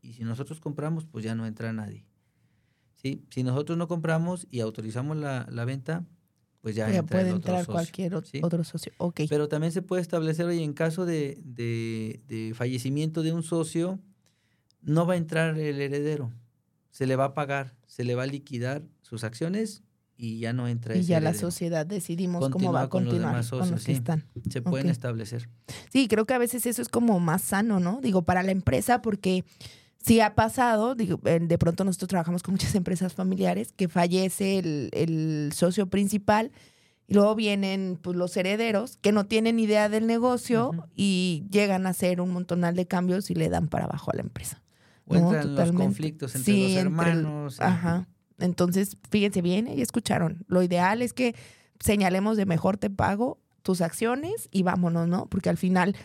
[0.01, 2.05] y si nosotros compramos, pues ya no entra nadie.
[2.95, 6.05] Si nosotros no compramos y autorizamos la, venta,
[6.61, 8.93] pues ya, entra puede el otro entrar cualquier otro socio.
[8.97, 9.27] Okay.
[9.27, 13.99] Pero también se puede establecer, oye, en caso de, de, fallecimiento de un socio,
[14.81, 16.31] no va a entrar el heredero.
[16.89, 19.83] Se le va a pagar, se le va a liquidar sus acciones
[20.17, 23.83] y ya no entra y ya la sociedad decidimos cómo va a continuar con los,
[23.83, 24.25] que están.
[24.49, 25.49] Se pueden establecer.
[25.91, 27.99] Sí, creo que a veces eso es como más sano, ¿no?
[28.01, 29.43] Digo, para la empresa porque
[30.05, 35.51] Sí ha pasado, digo, de pronto nosotros trabajamos con muchas empresas familiares que fallece el,
[35.51, 36.51] socio principal
[37.07, 41.89] y luego vienen pues, los herederos que no tienen idea del negocio y llegan a
[41.89, 44.61] hacer un montonal de cambios y le dan para abajo a la empresa.
[45.07, 47.59] O entran los conflictos entre los hermanos.
[47.59, 48.07] Ajá.
[48.37, 50.45] Entonces, fíjense bien y escucharon.
[50.47, 51.35] Lo ideal es que
[51.79, 55.25] señalemos de mejor te pago tus acciones y vámonos, ¿no?
[55.27, 55.95] Porque al final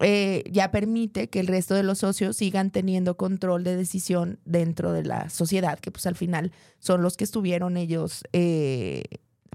[0.00, 4.92] eh, ya permite que el resto de los socios sigan teniendo control de decisión dentro
[4.92, 9.04] de la sociedad, que pues al final son los que estuvieron ellos eh,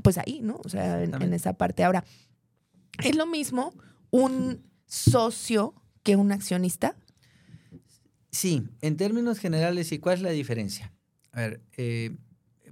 [0.02, 0.60] pues ahí, ¿no?
[0.64, 1.84] O sea, en, esa parte.
[1.84, 2.04] Ahora,
[3.04, 3.74] ¿es lo mismo
[4.12, 6.98] un socio que un accionista?
[8.32, 10.92] Sí, en términos generales, ¿y cuál es la diferencia?
[11.32, 12.18] A ver, eh,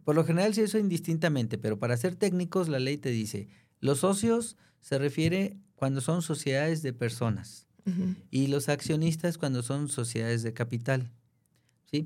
[0.04, 3.48] por lo general se usa indistintamente, pero para ser técnicos la ley te dice,
[3.80, 7.66] los socios se refiere cuando son sociedades de personas
[8.30, 11.12] y los accionistas cuando son sociedades de capital.
[11.86, 12.06] ¿sí?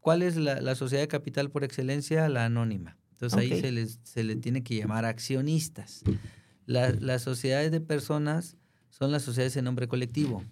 [0.00, 2.28] ¿Cuál es la, sociedad de capital por excelencia?
[2.28, 2.98] La anónima.
[3.12, 6.02] Entonces ahí se, les, se le tiene que llamar accionistas.
[6.66, 8.56] las sociedades de personas
[8.90, 10.42] son las sociedades en nombre colectivo,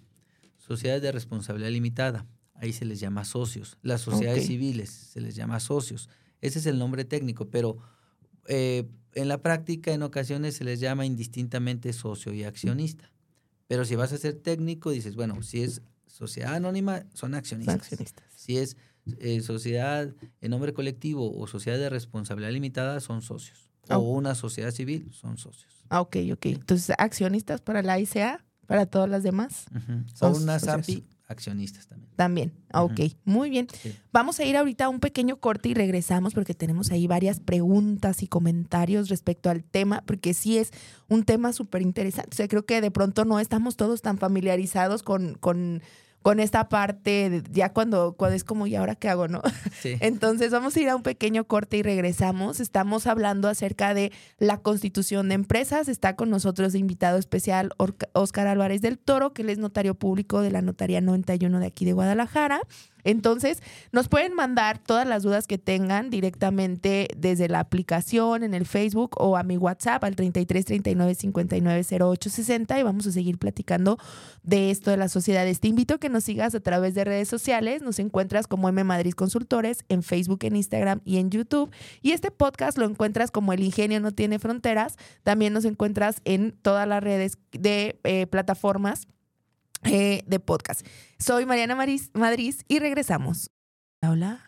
[0.55, 3.77] sociedades de responsabilidad limitada, ahí se les llama socios.
[3.81, 6.07] Las sociedades civiles se les llama socios.
[6.39, 7.79] Ese es el nombre técnico, pero
[8.47, 13.11] eh, en la práctica en ocasiones se les llama indistintamente socio y accionista.
[13.67, 17.89] Pero si vas a ser técnico, dices, bueno, si es sociedad anónima, son accionistas.
[18.35, 18.77] Si es
[19.19, 23.69] eh, sociedad en nombre colectivo o sociedad de responsabilidad limitada, son socios.
[23.89, 25.83] O una sociedad civil, son socios.
[25.89, 26.45] Ah, ok, ok.
[26.47, 29.65] Entonces, accionistas para la ICA, para todas las demás.
[30.21, 32.11] O una SAPI, accionistas también.
[32.15, 33.67] También, ok, muy bien.
[34.11, 38.21] Vamos a ir ahorita a un pequeño corte y regresamos porque tenemos ahí varias preguntas
[38.21, 40.71] y comentarios respecto al tema, porque sí es
[41.07, 42.29] un tema súper interesante.
[42.31, 45.81] O sea, creo que de pronto no estamos todos tan familiarizados con, con
[46.21, 49.41] con esta parte, ya cuando, cuando es como, ¿y ahora qué hago, no?
[49.83, 52.59] Entonces vamos a ir a un pequeño corte y regresamos.
[52.59, 55.87] Estamos hablando acerca de la constitución de empresas.
[55.87, 57.71] Está con nosotros de invitado especial
[58.13, 61.85] Oscar Álvarez del Toro, que él es notario público de la Notaría 91 de aquí
[61.85, 62.61] de Guadalajara.
[63.03, 63.61] Entonces,
[63.91, 69.15] nos pueden mandar todas las dudas que tengan directamente desde la aplicación, en el Facebook
[69.17, 73.97] o a mi WhatsApp al 33 39 59 08 60 y vamos a seguir platicando
[74.43, 75.59] de esto de las sociedades.
[75.59, 77.81] Te invito a que nos sigas a través de redes sociales.
[77.81, 81.71] Nos encuentras como M Madrid Consultores en Facebook, en Instagram y en YouTube.
[82.01, 84.97] Y este podcast lo encuentras como El Ingenio No Tiene Fronteras.
[85.23, 89.07] También nos encuentras en todas las redes de eh, plataformas
[89.83, 90.85] eh, de podcast.
[91.19, 93.49] Soy Mariana Madrid y regresamos.
[94.01, 94.41] Hola,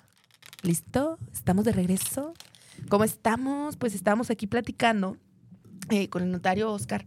[0.61, 1.17] ¿listo?
[1.31, 2.33] ¿Estamos de regreso?
[2.89, 3.77] ¿Cómo estamos?
[3.77, 5.17] Pues estamos aquí platicando
[5.89, 7.05] eh, con el notario Oscar.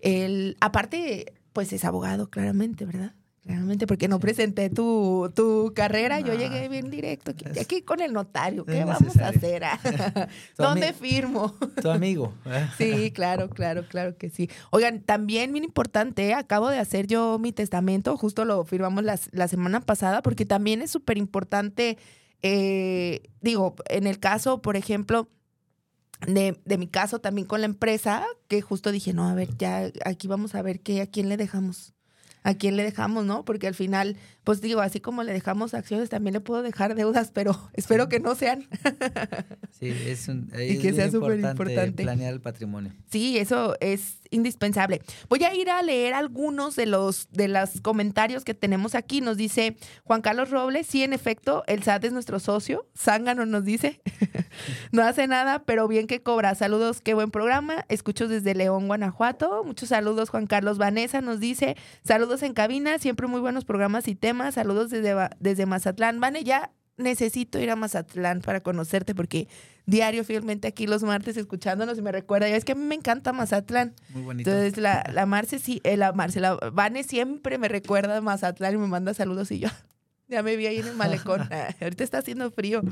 [0.00, 3.14] El, aparte, pues es abogado, claramente, ¿verdad?
[3.46, 8.64] Realmente, porque no presenté tu, tu carrera, yo llegué bien directo aquí, con el notario.
[8.64, 9.62] ¿Qué vamos a hacer?
[10.56, 11.54] ¿Dónde firmo?
[11.82, 12.32] Tu amigo.
[12.78, 14.48] sí, claro, claro, claro que sí.
[14.70, 19.80] Oigan, también bien importante, acabo de hacer yo mi testamento, justo lo firmamos la, semana
[19.82, 21.98] pasada, porque también es súper importante,
[22.40, 25.28] eh, digo, en el caso, por ejemplo,
[26.26, 29.90] de, de, mi caso también con la empresa, que justo dije, no, a ver, ya
[30.06, 31.93] aquí vamos a ver qué, a quién le dejamos
[32.44, 33.44] a quién le dejamos, ¿no?
[33.44, 37.30] Porque al final, pues digo, así como le dejamos acciones, también le puedo dejar deudas,
[37.32, 38.68] pero espero que no sean.
[39.70, 42.92] sí, es, un, y que sea súper importante planear el patrimonio.
[43.10, 45.00] Sí, eso es indispensable.
[45.28, 49.20] Voy a ir a leer algunos de los de los comentarios que tenemos aquí.
[49.20, 52.86] Nos dice Juan Carlos Robles, sí, en efecto, el SAT es nuestro socio.
[52.96, 54.00] Zángano nos dice,
[54.92, 56.54] no hace nada, pero bien que cobra.
[56.54, 57.86] Saludos, qué buen programa.
[57.88, 59.64] Escucho desde León, Guanajuato.
[59.64, 64.14] Muchos saludos, Juan Carlos Vanessa nos dice, saludos en cabina, siempre muy buenos programas y
[64.14, 64.33] temas.
[64.52, 66.20] Saludos desde, desde Mazatlán.
[66.20, 69.48] Vane, ya necesito ir a Mazatlán para conocerte porque
[69.86, 73.32] diario fielmente aquí los martes escuchándonos y me recuerda, es que a mí me encanta
[73.32, 73.94] Mazatlán.
[74.10, 74.50] Muy bonito.
[74.50, 78.74] Entonces la, la Marce sí, eh, la Marce, la Vane siempre me recuerda a Mazatlán
[78.74, 79.68] y me manda saludos y yo
[80.28, 81.48] ya me vi ahí en el malecón.
[81.50, 82.82] Ah, ahorita está haciendo frío.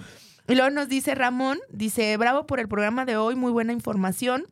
[0.49, 4.45] Y luego nos dice Ramón, dice, bravo por el programa de hoy, muy buena información.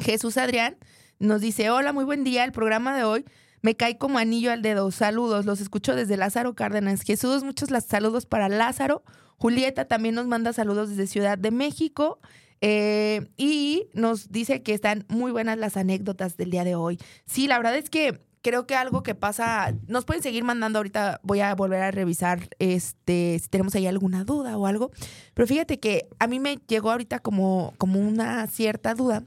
[0.00, 0.76] Jesús Adrián
[1.18, 3.24] nos dice, hola, muy buen día, el programa de hoy
[3.62, 4.90] me cae como anillo al dedo.
[4.90, 7.02] Saludos, los escucho desde Lázaro Cárdenas.
[7.02, 9.02] Jesús, muchos saludos para Lázaro.
[9.38, 12.18] Julieta también nos manda saludos desde Ciudad de México.
[12.60, 16.98] Eh, y nos dice que están muy buenas las anécdotas del día de hoy.
[17.24, 21.20] Sí, la verdad es que creo que algo que pasa, nos pueden seguir mandando ahorita,
[21.22, 24.90] voy a volver a revisar este si tenemos ahí alguna duda o algo,
[25.32, 29.24] pero fíjate que a mí me llegó ahorita como, como una cierta duda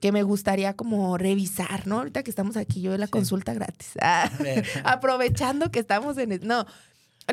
[0.00, 1.98] que me gustaría como revisar, ¿no?
[1.98, 3.92] Ahorita que estamos aquí, yo de la consulta gratis.
[4.00, 4.30] Ah,
[4.84, 6.32] aprovechando que estamos en...
[6.32, 6.66] El, no,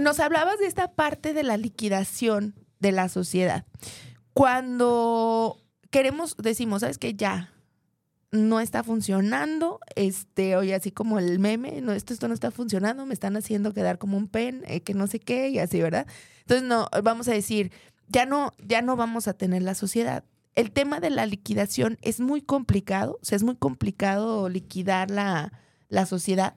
[0.01, 3.65] nos hablabas de esta parte de la liquidación de la sociedad.
[4.33, 7.13] Cuando queremos, decimos, ¿sabes qué?
[7.13, 7.53] Ya,
[8.31, 13.05] no está funcionando, este, oye, así como el meme, no, esto, esto no está funcionando,
[13.05, 16.07] me están haciendo quedar como un pen, eh, que no sé qué, y así, ¿verdad?
[16.39, 17.71] Entonces, no, vamos a decir,
[18.07, 20.23] ya no, ya no vamos a tener la sociedad
[20.55, 25.51] el tema de la liquidación es muy complicado, o sea, es muy complicado liquidar la,
[26.05, 26.55] sociedad.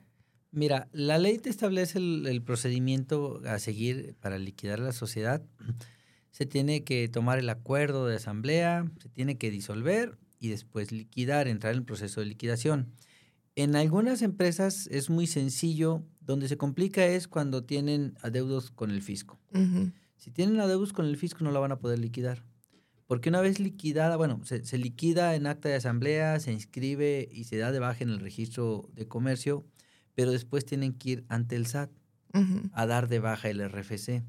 [0.51, 5.43] Mira, la ley te establece el, procedimiento a seguir para liquidar la sociedad.
[6.31, 11.49] Se tiene que tomar el acuerdo de asamblea, se tiene que disolver y después liquidar,
[11.49, 12.93] entrar en el proceso de liquidación.
[13.55, 19.01] En algunas empresas es muy sencillo, donde se complica es cuando tienen adeudos con el
[19.01, 19.39] fisco.
[20.17, 22.43] Si tienen adeudos con el fisco no la van a poder liquidar
[23.07, 27.57] porque una vez liquidada, bueno, se, liquida en acta de asamblea, se inscribe y se
[27.57, 29.65] da de baja en el registro de comercio,
[30.15, 31.91] pero después tienen que ir ante el SAT
[32.73, 34.23] a dar de baja el RFC.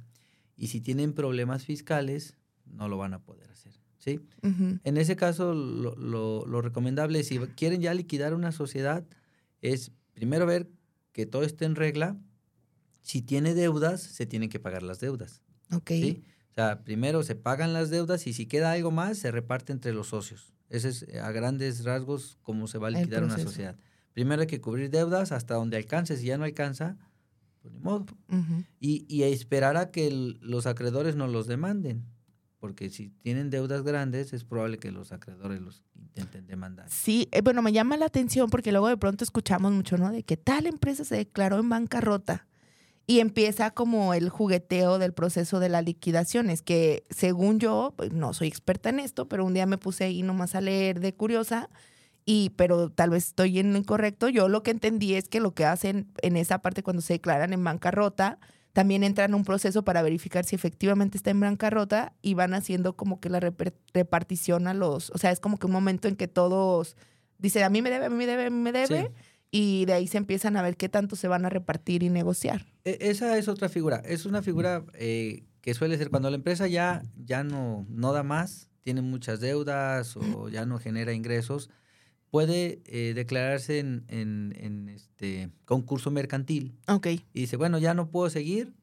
[0.55, 3.73] y si tienen problemas fiscales, no lo van a poder hacer.
[3.97, 4.19] ¿sí?
[4.43, 4.79] Ujú.
[4.83, 9.05] En ese caso, lo, lo- lo recomendable, si quieren ya liquidar una sociedad,
[9.61, 10.69] es primero ver
[11.11, 12.17] que todo esté en regla.
[13.01, 15.41] Si tiene deudas, se tienen que pagar las deudas.
[15.71, 15.89] Ok.
[15.89, 16.23] ¿sí?
[16.57, 20.07] Sea, primero se pagan las deudas y si queda algo más, se reparte entre los
[20.07, 20.55] socios.
[20.69, 23.75] Ese es eh, a grandes rasgos cómo se va a liquidar una sociedad.
[24.13, 26.17] Primero hay que cubrir deudas hasta donde alcance.
[26.17, 26.97] Si ya no alcanza,
[27.61, 28.07] pues ni modo.
[28.79, 32.03] Y, y esperar a que el- los acreedores no los demanden.
[32.59, 36.89] Porque si tienen deudas grandes, es probable que los acreedores los intenten demandar.
[36.89, 40.11] Sí, eh, bueno, me llama la atención porque luego de pronto escuchamos mucho, ¿no?
[40.11, 42.46] De que tal empresa se declaró en bancarrota
[43.09, 48.33] y empieza como el jugueteo del proceso de las liquidaciones, que según yo, pues no
[48.33, 51.69] soy experta en esto, pero un día me puse ahí nomás a leer de curiosa
[52.25, 54.27] y, pero tal vez estoy en lo incorrecto.
[54.27, 57.53] Yo lo que entendí es que lo que hacen en esa parte cuando se declaran
[57.53, 58.39] en bancarrota,
[58.73, 62.97] también entran en un proceso para verificar si efectivamente está en bancarrota y van haciendo
[62.97, 63.39] como que la
[63.93, 66.97] repartición a los, o sea, es como que un momento en que todos
[67.37, 69.07] dicen, a mí me debe, a mí me debe, a mí me debe, Sí.
[69.51, 72.65] Y de ahí se empiezan a ver qué tanto se van a repartir y negociar.
[72.83, 73.97] E- Esa es otra figura.
[74.05, 78.23] Es una figura eh, que suele ser cuando la empresa ya, ya no, no da
[78.23, 81.69] más, tiene muchas deudas o ya no genera ingresos,
[82.29, 88.09] puede eh, declararse en, en- en este concurso mercantil Ok, y dice, bueno, ya no
[88.09, 88.73] puedo seguir,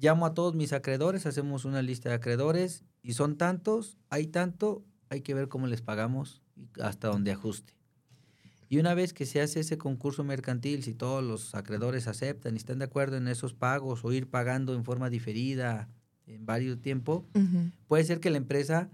[0.00, 4.84] llamo a todos mis acreedores, hacemos una lista de acreedores y son tantos, hay tanto,
[5.08, 6.42] hay que ver cómo les pagamos
[6.80, 7.74] hasta donde ajuste.
[8.68, 12.58] Y una vez que se hace ese concurso mercantil, si todos los acreedores aceptan y
[12.58, 15.88] están de acuerdo en esos pagos o ir pagando en forma diferida
[16.26, 17.24] en varios tiempos,
[17.86, 18.90] puede ser que la empresa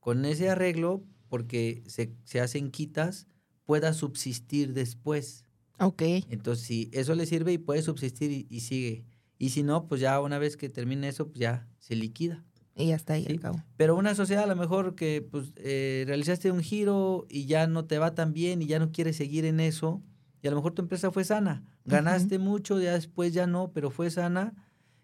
[0.00, 3.26] con ese arreglo, porque se, se hacen quitas,
[3.64, 5.44] pueda subsistir después.
[5.78, 9.06] ok, Entonces, si eso le sirve y puede subsistir y, y sigue.
[9.38, 12.44] Y si no, pues ya una vez que termine eso, pues ya se liquida.
[12.76, 13.32] Y ya está ahí Sí.
[13.32, 13.62] al cabo.
[13.76, 17.84] Pero una sociedad a lo mejor que pues eh, realizaste un giro y ya no
[17.84, 20.02] te va tan bien y ya no quieres seguir en eso,
[20.42, 23.90] y a lo mejor tu empresa fue sana, ganaste mucho, ya después ya no, pero
[23.90, 24.54] fue sana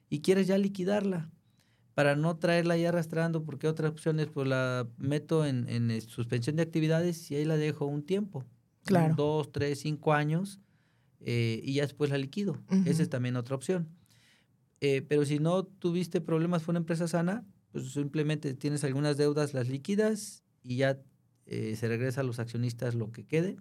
[0.09, 1.31] y quieres ya liquidarla
[1.95, 6.01] para no traerla ya arrastrando, porque otra opción es pues la meto en, en, eh,
[6.01, 8.45] suspensión de actividades y ahí la dejo un tiempo,
[8.85, 9.15] Claro.
[9.17, 10.61] dos, tres, cinco años,
[11.21, 12.53] eh, y ya después la liquido.
[12.71, 12.83] Ujú.
[12.87, 13.89] Esa es también otra opción.
[14.81, 19.55] Eh, pero si no tuviste problemas, fue una empresa sana, pues simplemente tienes algunas deudas,
[19.55, 20.99] las liquidas y ya
[21.47, 23.57] eh, se regresa a los accionistas lo que quede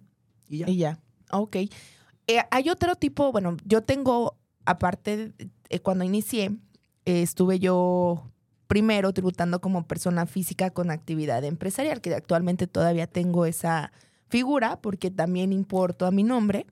[0.48, 0.68] y ya.
[0.68, 0.98] Y ya,
[1.30, 1.56] ok.
[1.56, 5.32] Eh, hay otro tipo, bueno, yo tengo, aparte,
[5.68, 6.56] eh, cuando inicié,
[7.04, 8.30] estuve yo
[8.66, 13.92] primero tributando como persona física con actividad empresarial, que actualmente todavía tengo esa
[14.28, 16.66] figura porque también importo a mi nombre,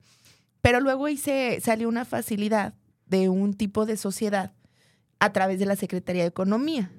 [0.61, 2.73] pero luego hice, salió una facilidad
[3.05, 4.53] de un tipo de sociedad
[5.19, 6.91] a través de la Secretaría de Economía,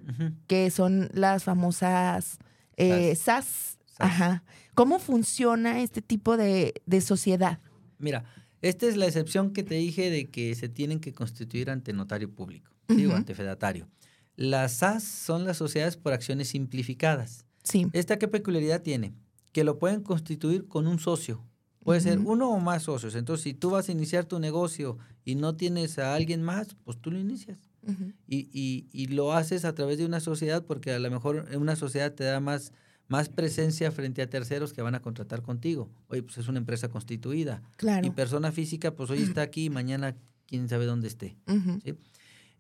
[0.46, 2.38] que son las famosas
[2.76, 3.78] eh, SAS.
[3.86, 4.00] SAS.
[4.00, 4.44] Ajá.
[4.74, 7.60] ¿Cómo funciona este tipo de, de sociedad?
[7.98, 8.24] Mira,
[8.62, 12.30] esta es la excepción que te dije de que se tienen que constituir ante notario
[12.30, 13.04] público, ¿sí?
[13.06, 13.16] o Ujú.
[13.16, 13.88] ante fedatario.
[14.36, 17.44] Las SAS son las sociedades por acciones simplificadas.
[17.62, 17.86] Sí.
[17.92, 19.12] ¿Esta qué peculiaridad tiene?
[19.52, 21.44] Que lo pueden constituir con un socio.
[21.82, 23.14] Puede ser uno o más socios.
[23.14, 26.98] Entonces, si tú vas a iniciar tu negocio y no tienes a alguien más, pues
[27.00, 27.58] tú lo inicias.
[28.26, 31.76] Y, y- y lo haces a través de una sociedad porque a lo mejor una
[31.76, 32.72] sociedad te da más,
[33.08, 35.90] más presencia frente a terceros que van a contratar contigo.
[36.08, 37.62] Oye, pues es una empresa constituida.
[37.76, 38.06] Claro.
[38.06, 40.16] Y persona física, pues hoy está aquí y mañana
[40.46, 41.36] quién sabe dónde esté.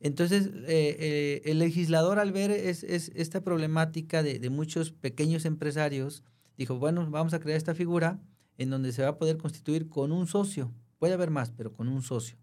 [0.02, 5.44] Entonces, eh, eh, el legislador al ver es, es esta problemática de, de muchos pequeños
[5.44, 6.22] empresarios,
[6.56, 8.18] dijo, bueno, vamos a crear esta figura
[8.56, 10.72] en donde se va a poder constituir con un socio.
[10.98, 12.38] Puede haber más, pero con un socio.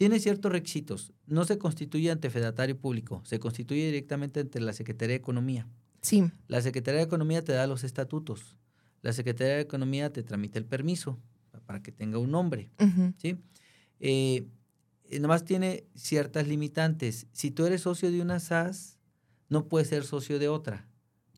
[0.00, 1.12] Tiene ciertos requisitos.
[1.26, 5.68] No se constituye ante fedatario público, se constituye directamente ante la Secretaría de Economía.
[6.00, 6.24] Sí.
[6.48, 8.56] La Secretaría de Economía te da los estatutos.
[9.02, 11.18] La Secretaría de Economía te tramita el permiso
[11.66, 12.70] para que tenga un nombre.
[13.18, 13.36] ¿sí?
[13.98, 14.46] Eh,
[15.20, 17.26] nomás tiene ciertas limitantes.
[17.32, 18.96] Si tú eres socio de una SAS,
[19.50, 20.88] no puedes ser socio de otra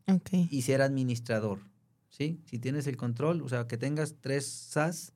[0.06, 0.30] Ok.
[0.50, 1.58] y ser administrador,
[2.10, 2.38] ¿sí?
[2.44, 5.14] Si tienes el control, o sea, que tengas tres SAS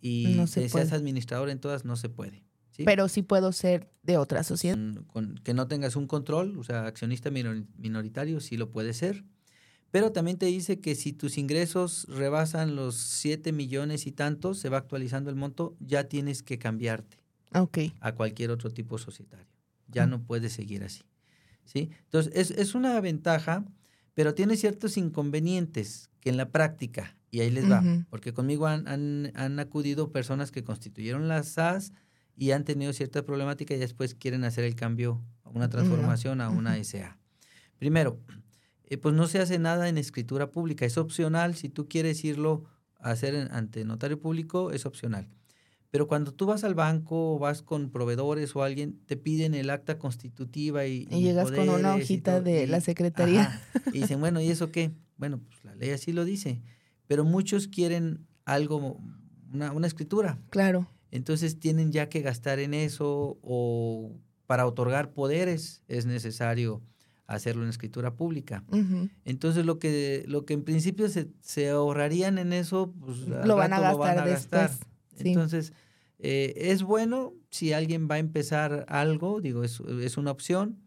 [0.00, 0.96] y No se que seas puede.
[0.96, 2.46] administrador en todas, no se puede.
[2.72, 2.82] ¿Sí?
[2.84, 4.74] Pero sí puedo ser de otra sociedad.
[4.76, 8.92] Con- con- que no tengas un control, o sea, accionista minor- minoritario, sí lo puede
[8.92, 9.24] ser.
[9.92, 14.68] Pero también te dice que si tus ingresos rebasan los 7 millones y tantos, se
[14.70, 17.18] va actualizando el monto, ya tienes que cambiarte
[18.00, 19.46] a cualquier otro tipo societario.
[19.88, 20.10] Ya Mm.
[20.10, 21.02] no puedes seguir así.
[21.64, 21.90] ¿sí?
[22.04, 23.64] Entonces, es, es una ventaja,
[24.14, 28.88] pero tiene ciertos inconvenientes que en la práctica, y ahí les va, porque conmigo han,
[28.88, 31.92] han- han acudido personas que constituyeron las SAS
[32.36, 36.82] y han tenido cierta problemática y después quieren hacer el cambio, una transformación a una
[36.82, 37.18] SA.
[37.78, 38.18] Primero,
[38.84, 42.64] eh, pues no se hace nada en escritura pública, es opcional, si tú quieres irlo
[42.98, 45.28] a hacer ante notario público, es opcional.
[45.90, 49.68] Pero cuando tú vas al banco o vas con proveedores o alguien, te piden el
[49.68, 51.06] acta constitutiva y...
[51.10, 53.60] Y, llegas con una hojita de la secretaría.
[53.92, 54.92] y dicen, bueno, ¿y eso qué?
[55.18, 56.62] Bueno, pues la ley así lo dice.
[57.06, 58.98] Pero muchos quieren algo,
[59.52, 60.38] una, una escritura.
[60.48, 60.91] Claro.
[61.12, 66.82] Entonces tienen ya que gastar en eso o para otorgar poderes es necesario
[67.26, 68.64] hacerlo en escritura pública.
[69.24, 73.74] Entonces lo que lo que en principio se, se ahorrarían en eso, pues lo, van
[73.74, 74.80] a, gastar después.
[75.18, 75.74] Entonces
[76.18, 80.78] eh, es bueno si alguien va a empezar algo, digo, es, es una opción,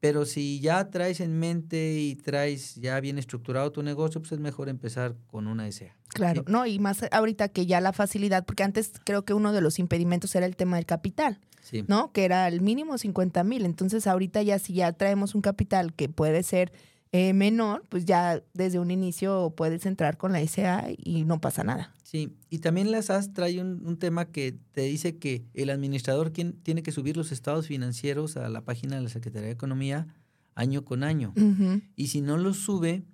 [0.00, 4.38] pero si ya traes en mente y traes ya bien estructurado tu negocio, pues es
[4.38, 5.96] mejor empezar con una SA.
[6.08, 9.60] Claro, no, y más ahorita que ya la facilidad, porque antes creo que uno de
[9.60, 11.40] los impedimentos era el tema del capital,
[11.86, 12.12] ¿no?
[12.12, 13.64] Que era el mínimo 50 mil.
[13.64, 16.72] Entonces ahorita ya si ya traemos un capital que puede ser
[17.10, 21.64] eh, menor, pues ya desde un inicio puedes entrar con la SA y no pasa
[21.64, 21.94] nada.
[22.02, 26.82] Sí, y también la SAS trae un, tema que te dice que el administrador tiene
[26.82, 30.06] que subir los estados financieros a la página de la Secretaría de Economía
[30.54, 31.32] año con año.
[31.96, 33.04] Y si no los sube,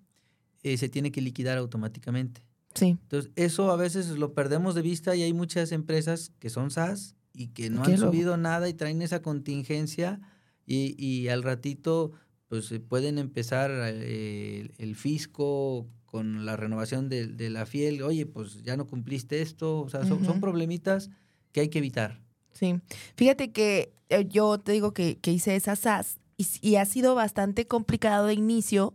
[0.62, 2.42] eh, se tiene que liquidar automáticamente.
[2.74, 2.96] Sí.
[3.02, 7.14] Entonces, eso a veces lo perdemos de vista y hay muchas empresas que son SAS
[7.32, 10.20] y que no han subido nada y traen esa contingencia
[10.66, 12.12] y, y al ratito
[12.48, 18.62] pues pueden empezar eh, el fisco con la renovación de, de, la fiel, oye, pues
[18.62, 21.10] ya no cumpliste esto, o sea, son, son problemitas
[21.50, 22.20] que hay que evitar.
[22.52, 22.80] Sí,
[23.16, 27.16] fíjate que eh, yo te digo que, que hice esa SAS y, y, ha sido
[27.16, 28.94] bastante complicado de inicio,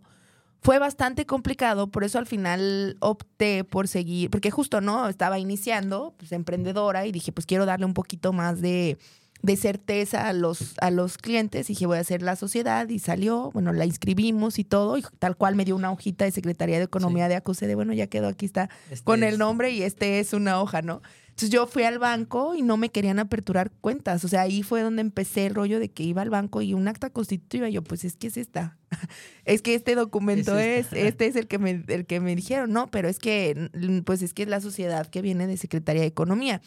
[0.61, 5.07] fue bastante complicado, por eso al final opté por seguir, porque justo, ¿no?
[5.07, 8.97] Estaba iniciando, pues emprendedora y dije, pues quiero darle un poquito más de
[9.41, 11.69] de certeza a los, a los clientes.
[11.69, 14.97] Y dije voy a hacer la sociedad y salió, bueno, la inscribimos y todo.
[14.97, 17.93] Y tal cual me dio una hojita de Secretaría de Economía de Acuse de, bueno,
[17.93, 21.01] ya quedó, aquí está este con el nombre y este es una hoja, ¿no?
[21.39, 24.81] Entonces yo fui al banco y no me querían aperturar cuentas, o sea, ahí fue
[24.81, 27.81] donde empecé el rollo de que iba al banco y un acta constitutiva, y yo
[27.81, 28.77] pues es que es esta,
[29.45, 32.87] es que este documento es, este es el que, me, el que me dijeron, no,
[32.87, 33.69] pero es que,
[34.03, 36.61] pues es que es la sociedad que viene de Secretaría de Economía.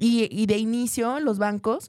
[0.00, 1.88] Y, y de inicio los bancos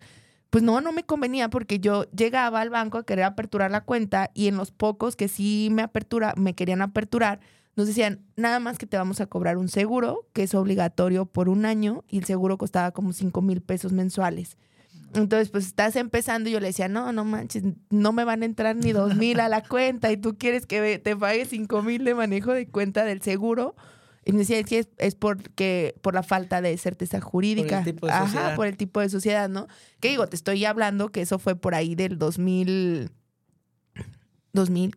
[0.49, 4.31] pues no, no me convenía porque yo llegaba al banco a querer aperturar la cuenta
[4.33, 7.39] y en los pocos que sí me apertura, me querían aperturar,
[7.75, 11.47] nos decían, nada más que te vamos a cobrar un seguro, que es obligatorio por
[11.47, 14.57] un año, y el seguro costaba como 5 mil pesos mensuales.
[15.13, 18.45] Entonces, pues estás empezando y yo le decía, no, no manches, no me van a
[18.45, 22.03] entrar ni dos mil a la cuenta y tú quieres que te pague 5 mil
[22.03, 23.75] de manejo de cuenta del seguro.
[24.29, 27.79] Y me decía, es, es porque, por la falta de certeza jurídica.
[27.79, 29.67] Por el tipo de Ajá, por el tipo de sociedad, ¿no?
[29.99, 33.11] Que digo, te estoy hablando que eso fue por ahí del 2000,
[34.53, 34.95] 2000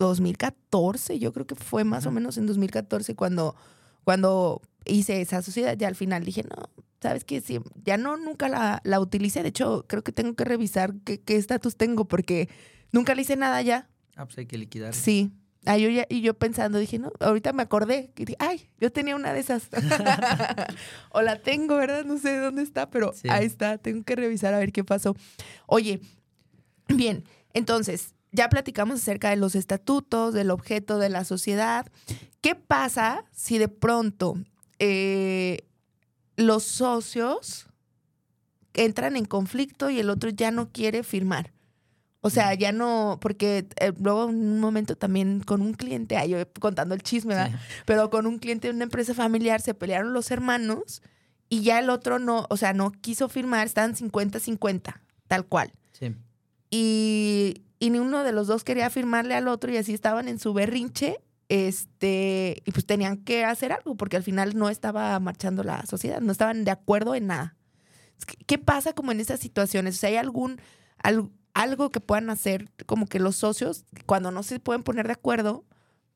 [0.00, 3.54] 2014, yo creo que fue más o menos en 2014 cuando,
[4.02, 5.76] cuando hice esa sociedad.
[5.76, 7.40] Ya al final dije, no, ¿sabes qué?
[7.40, 9.42] Sí, ya no, nunca la, la utilicé.
[9.42, 12.48] De hecho, creo que tengo que revisar qué estatus tengo porque
[12.92, 13.88] nunca le hice nada ya.
[14.16, 14.94] Ah, pues hay que liquidar.
[14.94, 15.30] Sí,
[15.66, 19.14] Ah, yo y yo pensando, dije, no, ahorita me acordé, que dije, ay, yo tenía
[19.14, 19.68] una de esas.
[21.10, 22.04] o la tengo, ¿verdad?
[22.04, 25.14] No sé dónde está, pero ahí está, tengo que revisar a ver qué pasó.
[25.66, 26.00] Oye,
[26.88, 31.86] bien, entonces, ya platicamos acerca de los estatutos, del objeto de la sociedad.
[32.40, 34.36] ¿Qué pasa si de pronto
[34.78, 35.66] eh,
[36.36, 37.66] los socios
[38.72, 41.52] entran en conflicto y el otro ya no quiere firmar?
[42.22, 46.30] O sea, ya no, porque eh, luego en un momento también con un cliente, ay,
[46.30, 47.58] yo contando el chisme, ¿verdad?
[47.86, 51.02] Pero con un cliente de una empresa familiar se pelearon los hermanos
[51.48, 55.72] y ya el otro no, o sea, no quiso firmar, estaban 50-50, tal cual.
[55.92, 56.14] Sí.
[56.70, 60.38] Y, y ni uno de los dos quería firmarle al otro y así estaban en
[60.38, 61.16] su berrinche,
[61.48, 66.20] este, y pues tenían que hacer algo porque al final no estaba marchando la sociedad,
[66.20, 67.56] no estaban de acuerdo en nada.
[68.46, 69.96] ¿Qué pasa como en esas situaciones?
[69.96, 70.60] O sea, ¿hay algún,
[71.02, 75.12] algún algo que puedan hacer como que los socios cuando no se pueden poner de
[75.12, 75.64] acuerdo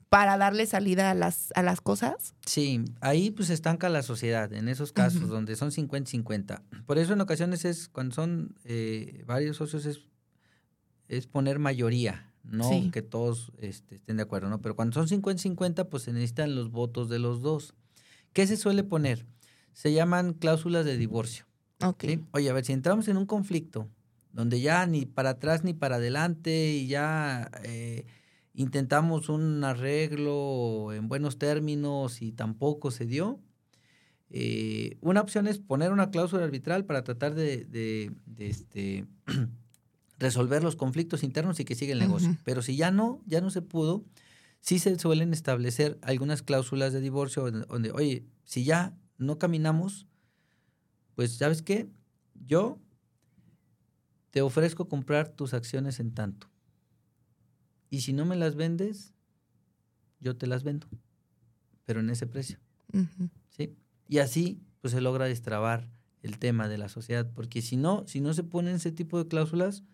[0.09, 2.35] para darle salida a las, a las cosas?
[2.47, 6.63] Sí, ahí pues estanca la sociedad en esos casos donde son 50-50.
[6.87, 10.03] Por eso en ocasiones es, cuando son eh, varios socios es,
[11.09, 14.61] es poner mayoría, no que todos este, estén de acuerdo, ¿no?
[14.61, 17.75] Pero cuando son 50-50 pues se necesitan los votos de los dos.
[18.33, 19.27] ¿Qué se suele poner?
[19.73, 21.47] Se llaman cláusulas de divorcio.
[21.83, 22.05] Ok.
[22.31, 23.89] Oye, a ver, si entramos en un conflicto
[24.35, 28.05] donde ya ni para atrás ni para adelante y ya eh,
[28.53, 33.41] intentamos un arreglo en buenos términos y tampoco se dio.
[34.31, 39.07] eh, una opción es poner una cláusula arbitral para tratar de, de, de este,
[40.19, 42.37] resolver los conflictos internos y que siga el negocio.
[42.45, 44.05] Pero si ya no, ya no se pudo,
[44.61, 50.07] sí se suelen establecer algunas cláusulas de divorcio donde, donde, oye, si ya no caminamos,
[51.15, 51.89] pues ¿sabes qué?
[52.47, 52.81] Yo
[54.35, 56.51] te ofrezco comprar tus acciones en tanto.
[57.89, 59.15] Y si no me las vendes,
[60.19, 60.89] yo te las vendo,
[61.85, 62.59] pero en ese precio.
[63.51, 63.77] ¿sí?
[64.09, 65.89] Y así pues se logra destrabar
[66.21, 69.29] el tema de la sociedad, porque si no, si no se ponen ese tipo de
[69.29, 69.85] cláusulas,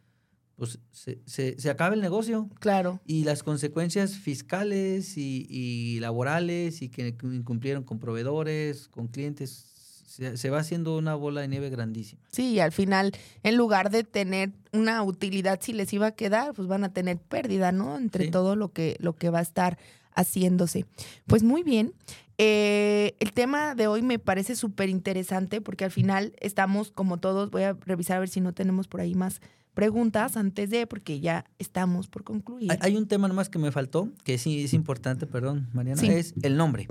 [0.57, 2.99] pues se, se, se acaba el negocio Claro.
[3.05, 9.70] y las consecuencias fiscales y, y laborales y que incumplieron con proveedores, con clientes,
[10.11, 12.21] se, se va haciendo una bola de nieve grandísima.
[12.33, 13.13] Sí, y al final,
[13.45, 17.19] en lugar de tener una utilidad si les iba a quedar, pues van a tener
[17.19, 17.97] pérdida, ¿no?
[17.97, 18.31] Entre Sí.
[18.31, 19.79] todo lo que, lo que va a estar
[20.15, 20.87] haciéndose.
[21.27, 21.95] Pues muy bien.
[22.39, 27.51] Eh, el tema de hoy me parece súper interesante porque al final estamos, como todos,
[27.51, 29.41] voy a revisar a ver si no tenemos por ahí más
[29.81, 32.71] preguntas antes de, porque ya estamos por concluir.
[32.83, 36.09] Hay, un tema nomás que me faltó, que sí es importante, perdón, Mariana, Sí.
[36.09, 36.87] es el nombre.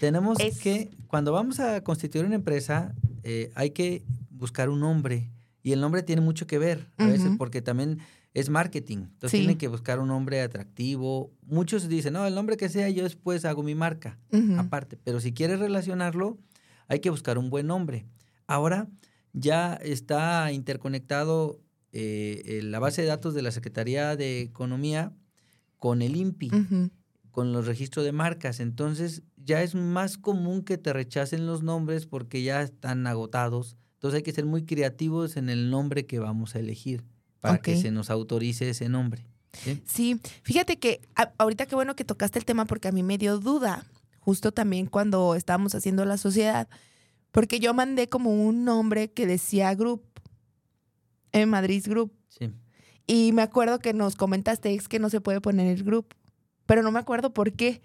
[0.00, 5.30] Tenemos Es- que, cuando vamos a constituir una empresa, eh, hay que buscar un nombre.
[5.62, 7.98] Y el nombre tiene mucho que ver, a veces, porque también
[8.32, 8.96] es marketing.
[9.12, 9.36] Entonces Sí.
[9.40, 11.30] tienen que buscar un nombre atractivo.
[11.46, 14.18] Muchos dicen, no, el nombre que sea, yo después hago mi marca
[14.56, 14.96] aparte.
[15.04, 16.38] Pero si quieres relacionarlo,
[16.88, 18.06] hay que buscar un buen nombre.
[18.46, 18.88] Ahora
[19.34, 21.60] ya está interconectado
[21.92, 25.12] eh, eh, la base de datos de la Secretaría de Economía
[25.76, 26.50] con el INPI,
[27.30, 28.60] con los registros de marcas.
[28.60, 33.76] Entonces ya es más común que te rechacen los nombres porque ya están agotados.
[33.94, 37.04] Entonces hay que ser muy creativos en el nombre que vamos a elegir
[37.40, 39.26] para que se nos autorice ese nombre.
[39.52, 39.82] ¿sí?
[39.84, 41.00] Sí, fíjate que
[41.38, 43.84] ahorita qué bueno que tocaste el tema porque a mí me dio duda,
[44.20, 46.68] justo también cuando estábamos haciendo la sociedad,
[47.32, 50.11] porque yo mandé como un nombre que decía Group,
[51.32, 52.50] en Madrid Group, Sí.
[53.06, 56.14] y me acuerdo que nos comentaste es que no se puede poner el Group,
[56.66, 57.82] pero no me acuerdo por qué,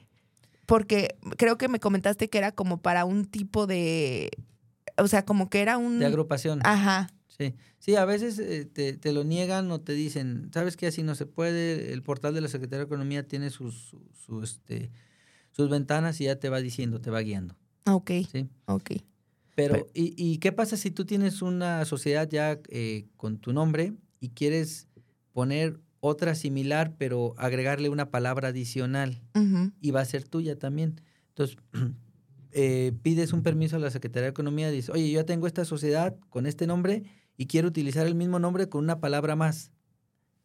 [0.66, 4.30] porque creo que me comentaste que era como para un tipo de,
[4.98, 6.00] o sea, como que era un...
[6.00, 6.60] De agrupación.
[6.64, 10.88] Ajá, Sí, sí, a veces eh, te, te lo niegan o te dicen, ¿sabes qué?
[10.88, 11.94] Así no se puede.
[11.94, 14.90] El portal de la Secretaría de Economía tiene sus, su- su, este,
[15.52, 17.56] sus ventanas y ya te va diciendo, te va guiando.
[17.86, 18.50] ok, ¿sí?
[18.66, 18.92] ok.
[19.58, 23.54] Pero, Pero- ¿y, y qué pasa si tú tienes una sociedad ya eh, con tu
[23.54, 24.88] nombre y quieres
[25.34, 29.20] poner otra similar, pero agregarle una palabra adicional
[29.82, 31.02] y va a ser tuya también?
[31.30, 31.58] Entonces,
[32.52, 35.66] eh, pides un permiso a la Secretaría de Economía, dices, oye, yo ya tengo esta
[35.66, 37.02] sociedad con este nombre
[37.36, 39.72] y quiero utilizar el mismo nombre con una palabra más.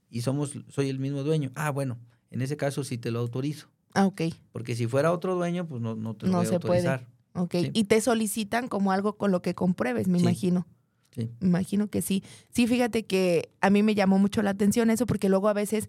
[0.08, 1.50] Y somos, soy el mismo dueño.
[1.54, 1.98] Ah, bueno,
[2.30, 3.68] en ese caso sí te lo autorizo.
[3.92, 4.22] Ah, ok.
[4.52, 7.06] Porque si fuera otro dueño, pues no, no te lo No voy a se puede.
[7.34, 7.70] Ok, Sí.
[7.72, 10.24] y te solicitan como algo con lo que compruebes, me Sí.
[10.24, 10.66] imagino.
[11.14, 11.30] Sí.
[11.40, 12.22] Me imagino que sí.
[12.50, 15.88] Sí, fíjate que a mí me llamó mucho la atención eso porque luego a veces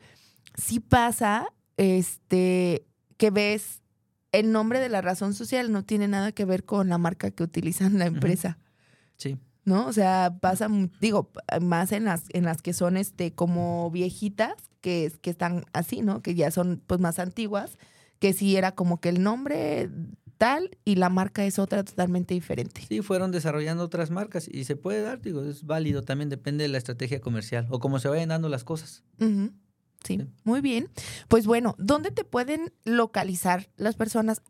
[0.55, 2.85] sí pasa este
[3.17, 3.81] que ves
[4.31, 7.43] el nombre de la razón social no tiene nada que ver con la marca que
[7.43, 8.57] utilizan la empresa,
[9.17, 9.37] Sí.
[9.63, 9.85] ¿no?
[9.87, 10.67] O sea, pasa
[10.99, 11.31] digo,
[11.61, 16.21] más en las en las que son este como viejitas que que están así, ¿no?
[16.21, 17.77] Que ya son pues más antiguas,
[18.19, 19.89] que sí era como que el nombre
[20.85, 22.81] y la marca es otra totalmente diferente.
[22.87, 26.67] Sí, fueron desarrollando otras marcas y se puede dar, digo, es válido, también depende de
[26.69, 29.03] la estrategia comercial o cómo se vayan dando las cosas.
[30.03, 30.19] Sí.
[30.43, 30.89] muy bien.
[31.29, 34.41] Pues bueno, ¿dónde te pueden localizar las personas?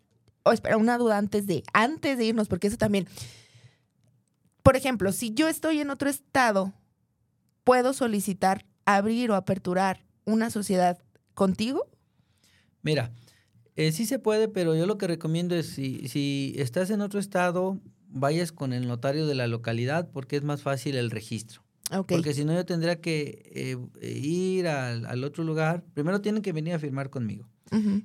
[0.43, 3.07] O espera, una duda antes de, antes de irnos, porque eso también.
[4.63, 6.73] Por ejemplo, si yo estoy en otro estado,
[7.63, 10.97] ¿puedo solicitar abrir o aperturar una sociedad
[11.33, 11.85] contigo?
[12.81, 13.11] Mira,
[13.75, 17.19] eh, sí se puede, pero yo lo que recomiendo es si, si estás en otro
[17.19, 21.63] estado, vayas con el notario de la localidad porque es más fácil el registro.
[21.91, 22.07] Ok.
[22.09, 23.51] Porque si no, yo tendría que
[24.01, 25.83] eh, ir al, al otro lugar.
[25.93, 27.49] Primero tienen que venir a firmar conmigo.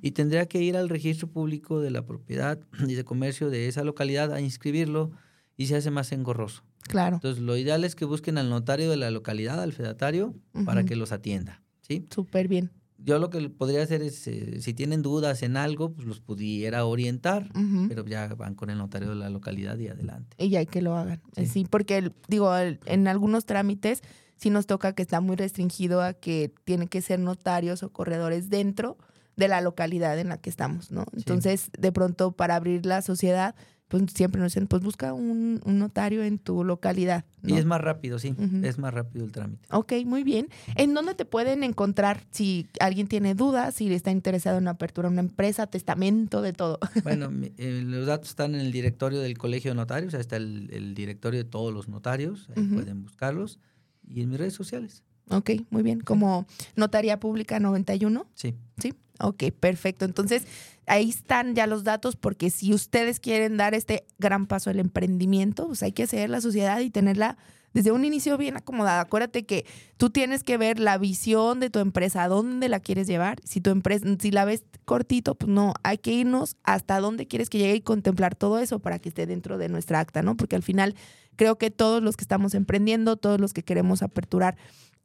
[0.01, 3.83] Y tendría que ir al registro público de la propiedad y de comercio de esa
[3.83, 5.11] localidad a inscribirlo
[5.57, 6.63] y se hace más engorroso.
[6.87, 7.17] Claro.
[7.17, 10.33] Entonces, lo ideal es que busquen al notario de la localidad, al fedatario,
[10.65, 11.61] para que los atienda.
[11.81, 12.07] ¿sí?
[12.09, 12.71] Súper bien.
[13.01, 16.85] Yo lo que podría hacer es, eh, si tienen dudas en algo, pues los pudiera
[16.85, 17.49] orientar,
[17.87, 20.35] pero ya van con el notario de la localidad y adelante.
[20.37, 21.21] Y ya que lo hagan.
[21.35, 21.45] Sí.
[21.45, 24.01] Sí, porque el- digo, el- en algunos trámites
[24.35, 28.49] sí nos toca que está muy restringido a que tienen que ser notarios o corredores
[28.49, 28.97] dentro
[29.37, 31.05] de la localidad en la que estamos, ¿no?
[31.15, 33.55] Entonces, de pronto, para abrir la sociedad,
[33.89, 37.25] pues siempre nos dicen, pues busca un, un notario en tu localidad.
[37.45, 38.33] Y es más rápido, sí,
[38.63, 39.67] es más rápido el trámite.
[39.71, 40.47] Ok, muy bien.
[40.75, 45.13] ¿En dónde te pueden encontrar si alguien tiene dudas, si está interesado en apertura de
[45.13, 46.79] una empresa, testamento, de todo?
[47.03, 50.37] Bueno, mi- eh, los datos están en el directorio del Colegio de Notarios, ahí está
[50.37, 53.59] el, el directorio de todos los notarios, ahí pueden buscarlos.
[54.07, 56.01] Y en mis redes sociales, Ok, muy bien.
[56.01, 58.25] Como Notaría Pública 91.
[58.33, 58.55] sí.
[58.79, 60.05] Sí, ok, perfecto.
[60.05, 60.45] Entonces,
[60.89, 65.67] ahí están ya los datos porque si ustedes quieren dar este gran paso al emprendimiento,
[65.67, 67.37] pues hay que hacer la sociedad y tenerla
[67.73, 69.01] desde un inicio bien acomodada.
[69.01, 69.65] Acuérdate que
[69.97, 73.39] tú tienes que ver la visión de tu empresa, dónde la quieres llevar.
[73.43, 77.49] Si tu empresa, si la ves cortito, pues no, hay que irnos hasta dónde quieres
[77.49, 80.35] que llegue y contemplar todo eso para que esté dentro de nuestra acta, ¿no?
[80.35, 80.95] Porque al final
[81.35, 84.57] creo que todos los que estamos emprendiendo, todos los que queremos aperturar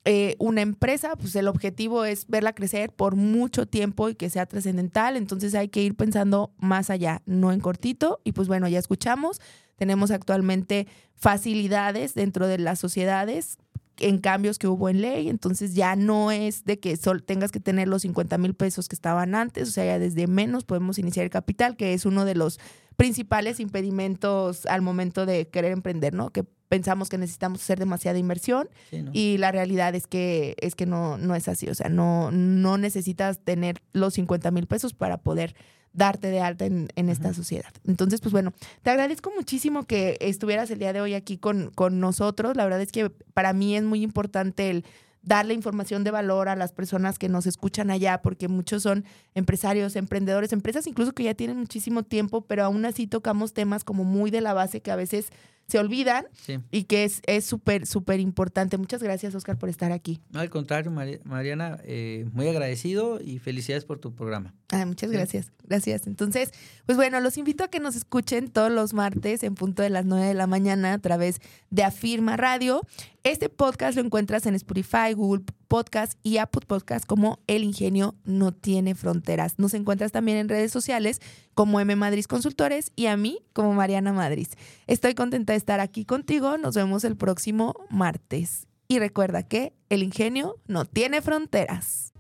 [0.05, 4.47] eh, una empresa, pues el objetivo es verla crecer por mucho tiempo y que sea
[4.47, 5.17] trascendental.
[5.17, 8.21] Entonces hay que ir pensando más allá, no en cortito.
[8.23, 9.41] Y pues bueno, ya escuchamos,
[9.77, 13.57] tenemos actualmente facilidades dentro de las sociedades
[13.99, 17.61] en cambios que hubo en ley, entonces ya no es de que sol tengas que
[17.61, 21.25] tener los 50 mil pesos que estaban antes, o sea, ya desde menos podemos iniciar
[21.25, 22.59] el capital, que es uno de los
[22.97, 26.31] principales impedimentos al momento de querer emprender, ¿no?
[26.31, 29.11] Que pensamos que necesitamos hacer demasiada inversión sí, ¿no?
[29.13, 31.69] y la realidad es que es que no, no es así.
[31.69, 35.55] O sea, no, no necesitas tener los 50 mil pesos para poder
[35.93, 37.73] darte de alta en, en esta sociedad.
[37.87, 42.01] Entonces, pues bueno, te agradezco muchísimo que estuvieras el día de hoy aquí con, con
[42.01, 42.57] nosotros.
[42.57, 44.85] La verdad es que para mí es muy importante el
[45.25, 49.05] darle información de valor a las personas que nos escuchan allá, porque muchos son
[49.35, 54.05] empresarios, emprendedores, empresas incluso que ya tienen muchísimo tiempo, pero aún así tocamos temas como
[54.05, 55.31] muy de la base que a veces
[55.67, 56.59] se olvidan Sí.
[56.71, 58.77] y que es es súper, súper importante.
[58.79, 60.21] Muchas gracias, Oscar, por estar aquí.
[60.31, 64.55] No, al contrario, Mari- Mariana, eh, muy agradecido y felicidades por tu programa.
[64.87, 65.17] Muchas Sí.
[65.17, 66.07] gracias, gracias.
[66.09, 66.51] Entonces,
[66.85, 70.05] pues bueno, los invito a que nos escuchen todos los martes en punto de las
[70.05, 71.41] 9 de la mañana a través
[71.71, 72.83] de Afirma Radio.
[73.23, 78.53] Este podcast lo encuentras en Spotify, Google Podcast y Apple Podcast como El Ingenio No
[78.53, 79.59] Tiene Fronteras.
[79.59, 81.21] Nos encuentras también en redes sociales
[81.55, 84.49] como M Madrid Consultores y a mí como Mariana Madrid.
[84.87, 86.59] Estoy contenta de estar aquí contigo.
[86.59, 88.67] Nos vemos el próximo martes.
[88.89, 92.13] Y recuerda que el ingenio no tiene fronteras.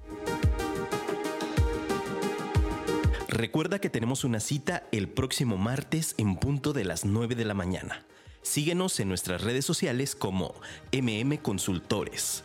[3.29, 7.55] Recuerda que tenemos una cita el próximo martes en punto de las 9 de la
[7.55, 8.05] mañana.
[8.43, 10.55] Síguenos en nuestras redes sociales como
[10.93, 12.45] MM Consultores.